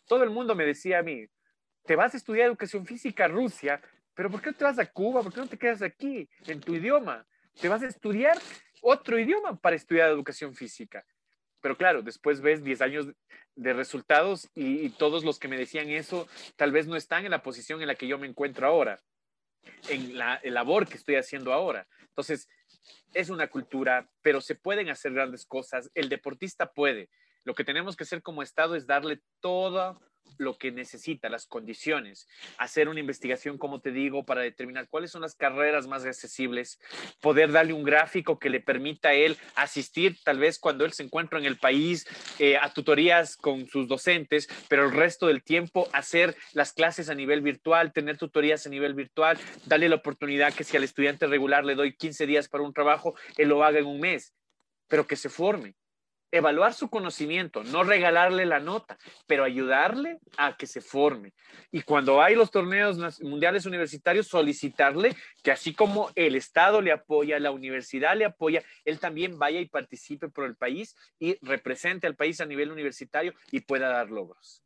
[0.06, 1.26] Todo el mundo me decía a mí,
[1.84, 3.80] te vas a estudiar educación física a Rusia,
[4.14, 5.22] pero ¿por qué no te vas a Cuba?
[5.22, 7.26] ¿Por qué no te quedas aquí en tu idioma?
[7.60, 8.36] Te vas a estudiar
[8.82, 11.04] otro idioma para estudiar educación física.
[11.66, 13.06] Pero claro, después ves 10 años
[13.56, 17.42] de resultados y, todos los que me decían eso tal vez no están en la
[17.42, 19.00] posición en la que yo me encuentro ahora,
[19.88, 21.88] en la labor que estoy haciendo ahora.
[22.02, 22.48] Entonces,
[23.14, 25.90] es una cultura, pero se pueden hacer grandes cosas.
[25.92, 27.10] El deportista puede.
[27.42, 29.98] Lo que tenemos que hacer como Estado es darle toda
[30.38, 35.22] lo que necesita, las condiciones, hacer una investigación, como te digo, para determinar cuáles son
[35.22, 36.78] las carreras más accesibles,
[37.20, 41.02] poder darle un gráfico que le permita a él asistir, tal vez cuando él se
[41.02, 42.06] encuentra en el país,
[42.38, 47.14] eh, a tutorías con sus docentes, pero el resto del tiempo hacer las clases a
[47.14, 51.64] nivel virtual, tener tutorías a nivel virtual, darle la oportunidad que si al estudiante regular
[51.64, 54.34] le doy 15 días para un trabajo, él lo haga en un mes,
[54.88, 55.74] pero que se forme
[56.30, 61.32] evaluar su conocimiento, no regalarle la nota, pero ayudarle a que se forme.
[61.70, 67.38] Y cuando hay los torneos mundiales universitarios, solicitarle que así como el Estado le apoya,
[67.38, 72.16] la universidad le apoya, él también vaya y participe por el país y represente al
[72.16, 74.62] país a nivel universitario y pueda dar logros.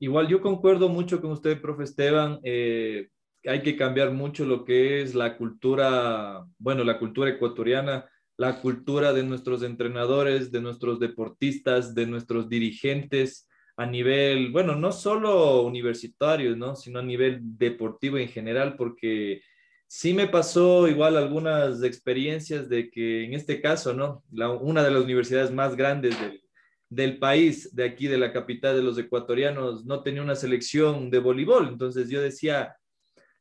[0.00, 2.38] Igual yo concuerdo mucho con usted, profe Esteban.
[2.44, 3.08] Eh,
[3.44, 8.08] hay que cambiar mucho lo que es la cultura, bueno, la cultura ecuatoriana
[8.38, 14.92] la cultura de nuestros entrenadores, de nuestros deportistas, de nuestros dirigentes a nivel, bueno, no
[14.92, 16.76] solo universitario, ¿no?
[16.76, 19.42] Sino a nivel deportivo en general, porque
[19.88, 24.22] sí me pasó igual algunas experiencias de que en este caso, ¿no?
[24.60, 26.40] una de las universidades más grandes del,
[26.88, 31.18] del país, de aquí, de la capital de los ecuatorianos, no tenía una selección de
[31.18, 31.68] voleibol.
[31.68, 32.76] Entonces yo decía,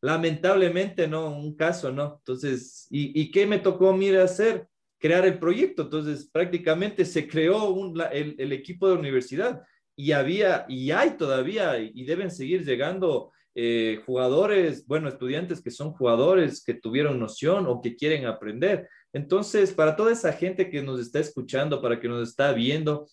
[0.02, 1.30] lamentablemente, ¿no?
[1.30, 2.16] Un caso, ¿no?
[2.20, 4.68] Entonces, ¿y, y qué me tocó, mira, hacer?
[5.00, 5.84] Crear el proyecto.
[5.84, 7.74] Entonces, prácticamente se creó
[8.12, 9.62] el, equipo de universidad
[9.96, 15.92] y había, y hay todavía, y deben seguir llegando eh, jugadores, bueno, estudiantes que son
[15.92, 18.88] jugadores, que tuvieron noción o que quieren aprender.
[19.14, 23.08] Entonces, para toda esa gente que nos está escuchando, para que nos está viendo,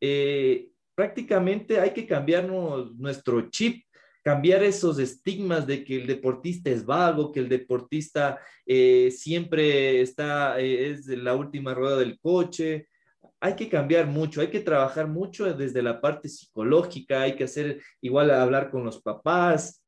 [0.00, 3.82] eh, prácticamente hay que cambiarnos nuestro chip
[4.22, 10.60] cambiar esos estigmas de que el deportista es vago, que el deportista eh, siempre está,
[10.60, 12.88] eh, es la última rueda del coche.
[13.40, 17.80] Hay que cambiar mucho, hay que trabajar mucho desde la parte psicológica, hay que hacer
[18.00, 19.82] igual hablar con los papás,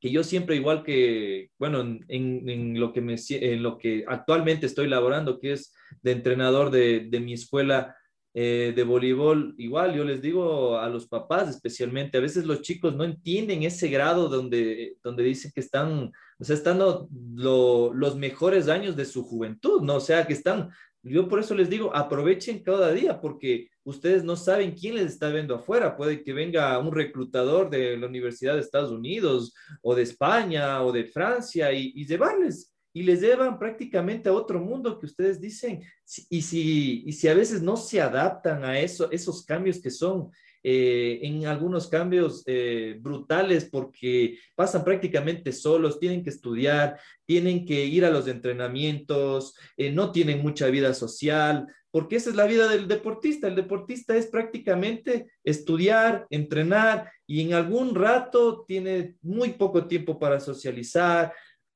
[0.00, 4.86] que yo siempre igual que, bueno, en, lo, que me, en lo que actualmente estoy
[4.86, 7.96] laborando, que es de entrenador de, de mi escuela,
[8.36, 12.92] eh, de voleibol, igual yo les digo a los papás especialmente, a veces los chicos
[12.96, 16.10] no entienden ese grado donde, donde dicen que están,
[16.40, 19.96] o sea, están los mejores años de su juventud, ¿no?
[19.96, 20.70] O sea, que están,
[21.04, 25.28] yo por eso les digo, aprovechen cada día porque ustedes no saben quién les está
[25.28, 25.96] viendo afuera.
[25.96, 30.90] Puede que venga un reclutador de la Universidad de Estados Unidos o de España o
[30.90, 35.82] de Francia y, y llevarles y les llevan prácticamente a otro mundo que ustedes dicen.
[36.30, 40.30] Y si, y si a veces no se adaptan a eso, esos cambios que son
[40.62, 47.84] eh, en algunos cambios eh, brutales porque pasan prácticamente solos, tienen que estudiar, tienen que
[47.84, 52.68] ir a los entrenamientos, eh, no tienen mucha vida social, porque esa es la vida
[52.68, 53.48] del deportista.
[53.48, 60.38] El deportista es prácticamente estudiar, entrenar y en algún rato tiene muy poco tiempo para
[60.38, 61.32] socializar,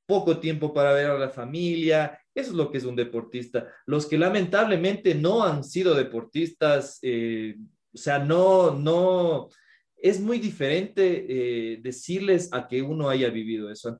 [0.08, 2.18] poco tiempo para ver a la familia.
[2.34, 3.68] Eso es lo que es un deportista.
[3.84, 7.56] Los que lamentablemente no han sido deportistas, eh,
[7.92, 9.48] o sea, no, no,
[9.94, 13.98] es muy diferente eh, decirles a que uno haya vivido eso.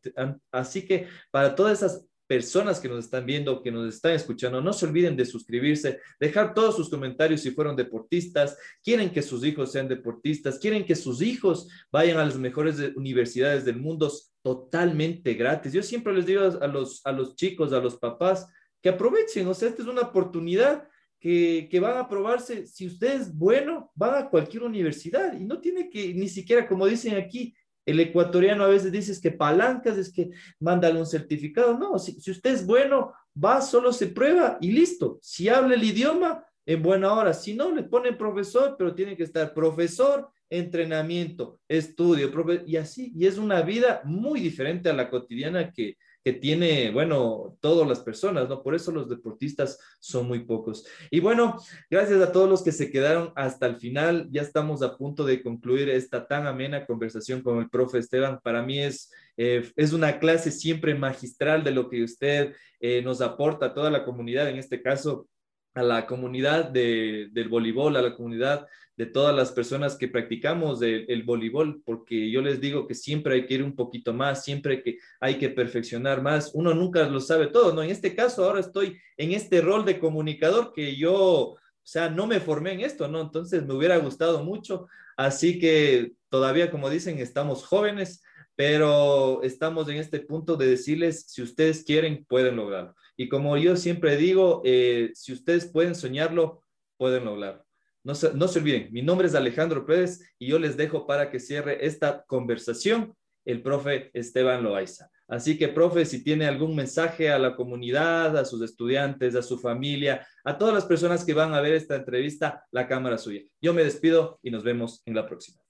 [0.51, 4.75] Así que para todas esas personas que nos están viendo, que nos están escuchando, no
[4.75, 9.73] se olviden de suscribirse, dejar todos sus comentarios si fueron deportistas, quieren que sus hijos
[9.73, 14.13] sean deportistas, quieren que sus hijos vayan a las mejores universidades del mundo
[14.43, 15.73] totalmente gratis.
[15.73, 18.47] Yo siempre les digo a los, a los chicos, a los papás,
[18.83, 20.87] que aprovechen, o sea, esta es una oportunidad
[21.19, 22.67] que, que, van a probarse.
[22.67, 26.87] Si usted es bueno, van a cualquier universidad y no tiene que, ni siquiera, como
[26.87, 27.55] dicen aquí,
[27.91, 30.31] el ecuatoriano a veces dice que palancas, es que
[30.61, 31.79] mándale un certificado.
[31.79, 35.19] No, si, si, usted es bueno, va, solo se prueba y listo.
[35.23, 37.33] Si habla el idioma, en buena hora.
[37.33, 42.31] Si no, le ponen profesor, pero tiene que estar profesor, entrenamiento, estudio,
[42.67, 43.11] y así.
[43.17, 45.97] Y es una vida muy diferente a la cotidiana que,
[46.29, 48.63] que tiene, bueno, todas las personas, ¿no?
[48.63, 50.85] Por eso los deportistas son muy pocos.
[51.11, 51.57] Y bueno,
[51.89, 54.29] gracias a todos los que se quedaron hasta el final.
[54.31, 58.41] Ya estamos a punto de concluir esta tan amena conversación con el profe Esteban.
[58.43, 63.23] Para mí es, eh, es una clase siempre magistral de lo que usted eh, nos
[63.23, 65.29] aporta a toda la comunidad, en este caso
[65.73, 68.67] a la comunidad de, del voleibol, a la comunidad
[68.99, 73.47] de todas las personas que practicamos el, voleibol, porque yo les digo que siempre hay
[73.47, 76.51] que ir un poquito más, siempre que hay que perfeccionar más.
[76.53, 77.85] Uno nunca lo sabe todo, ¿no?
[77.85, 82.27] En este caso, ahora estoy en este rol de comunicador que yo, o sea, no
[82.27, 83.21] me formé en esto, ¿no?
[83.21, 84.89] Entonces me hubiera gustado mucho.
[85.17, 88.21] Así que todavía, como dicen, estamos jóvenes,
[88.57, 92.97] pero estamos en este punto de decirles, si ustedes quieren, pueden lograrlo.
[93.17, 96.65] Y como yo siempre digo, eh, si ustedes pueden soñarlo,
[96.97, 97.68] pueden lograrlo.
[98.09, 101.31] No se, no se olviden, mi nombre es Alejandro Pérez y yo les dejo para
[101.31, 105.11] que cierre esta conversación el profe Esteban Loaiza.
[105.27, 109.59] Así que, profe, si tiene algún mensaje a la comunidad, a sus estudiantes, a su
[109.59, 113.43] familia, a todas las personas que van a ver esta entrevista, la cámara suya.
[113.61, 115.61] Yo me despido y nos vemos en la próxima.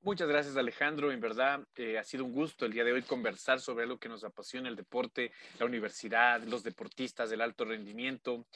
[0.00, 3.60] Muchas gracias Alejandro, en verdad eh, ha sido un gusto el día de hoy conversar
[3.60, 8.46] sobre algo que nos apasiona, el deporte, la universidad, los deportistas del alto rendimiento.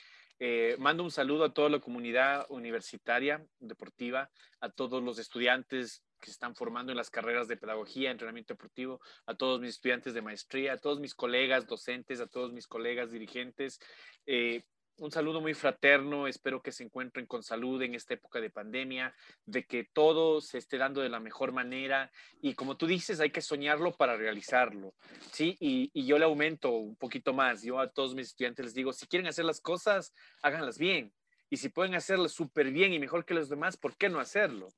[0.45, 4.29] Eh, mando un saludo a toda la comunidad universitaria deportiva,
[4.59, 9.01] a todos los estudiantes que se están formando en las carreras de pedagogía, entrenamiento deportivo,
[9.27, 13.13] a todos mis estudiantes de maestría, a todos mis colegas docentes, a todos mis colegas
[13.13, 13.79] dirigentes.
[14.27, 14.65] Eh,
[15.03, 19.13] un saludo muy fraterno, espero que se encuentren con salud en esta época de pandemia,
[19.47, 23.31] de que todo se esté dando de la mejor manera y como tú dices, hay
[23.31, 24.95] que soñarlo para realizarlo,
[25.33, 25.57] ¿sí?
[25.59, 29.09] Y, yo le aumento un poquito más, yo a todos mis estudiantes les digo, si
[29.09, 31.13] quieren hacer las cosas, háganlas bien.
[31.51, 34.69] Y si pueden hacerlas súper bien y mejor que los demás, ¿por qué no hacerlo?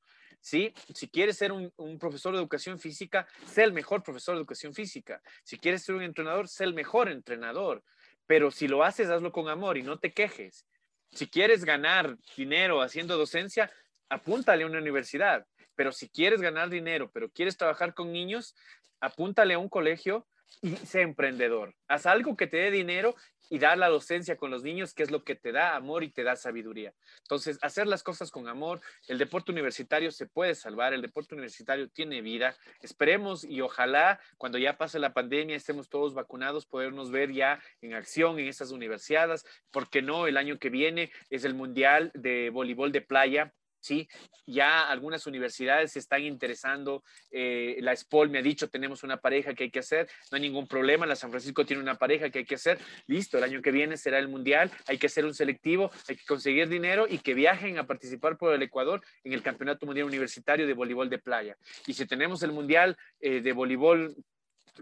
[0.45, 0.75] ¿sí?
[0.95, 5.23] Si quieres ser un, profesor de educación física, sé el mejor profesor de educación física.
[5.43, 7.83] Si quieres ser un entrenador, sé el mejor entrenador.
[8.27, 10.67] Pero si lo haces, hazlo con amor y no te quejes.
[11.13, 13.71] Si quieres ganar dinero haciendo docencia,
[14.09, 15.47] apúntale a una universidad.
[15.75, 18.55] Pero si quieres ganar dinero, pero quieres trabajar con niños,
[19.01, 20.27] apúntale a un colegio
[20.63, 21.75] y sé emprendedor.
[21.89, 23.15] Haz algo que te dé dinero
[23.51, 26.11] y dar la docencia con los niños, que es lo que te da amor y
[26.11, 26.95] te da sabiduría.
[27.23, 31.89] Entonces, hacer las cosas con amor, el deporte universitario se puede salvar, el deporte universitario
[31.89, 32.57] tiene vida.
[32.81, 37.95] Esperemos y ojalá cuando ya pase la pandemia estemos todos vacunados, podernos ver ya en
[37.95, 42.93] acción en esas universidades, porque no, el año que viene es el Mundial de Voleibol
[42.93, 43.53] de Playa
[43.85, 44.09] ¿sí?
[44.47, 49.55] Ya algunas universidades se están interesando, eh, la SPOL me ha dicho, tenemos una pareja
[49.55, 52.41] que hay que hacer, no hay ningún problema, la San Francisco tiene una pareja que
[52.41, 55.35] hay que hacer, listo, el año que viene será el Mundial, hay que hacer un
[55.35, 59.43] selectivo, hay que conseguir dinero y que viajen a participar por el Ecuador en el
[59.43, 61.57] Campeonato Mundial Universitario de Voleibol de Playa.
[61.87, 64.17] Y si tenemos el Mundial eh, de Voleibol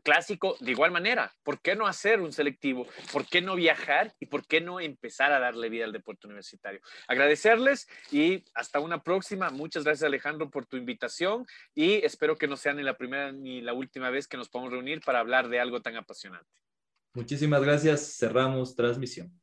[0.02, 2.86] clásico, de igual manera, ¿por qué no hacer un selectivo?
[3.12, 4.14] ¿Por qué no viajar?
[4.20, 6.80] ¿Y por qué no empezar a darle vida al deporte universitario?
[7.08, 9.50] Agradecerles y hasta una próxima.
[9.50, 13.60] Muchas gracias Alejandro por tu invitación y espero que no sea ni la primera ni
[13.60, 16.48] la última vez que nos podamos reunir para hablar de algo tan apasionante.
[17.14, 18.16] Muchísimas gracias.
[18.18, 19.41] Cerramos transmisión.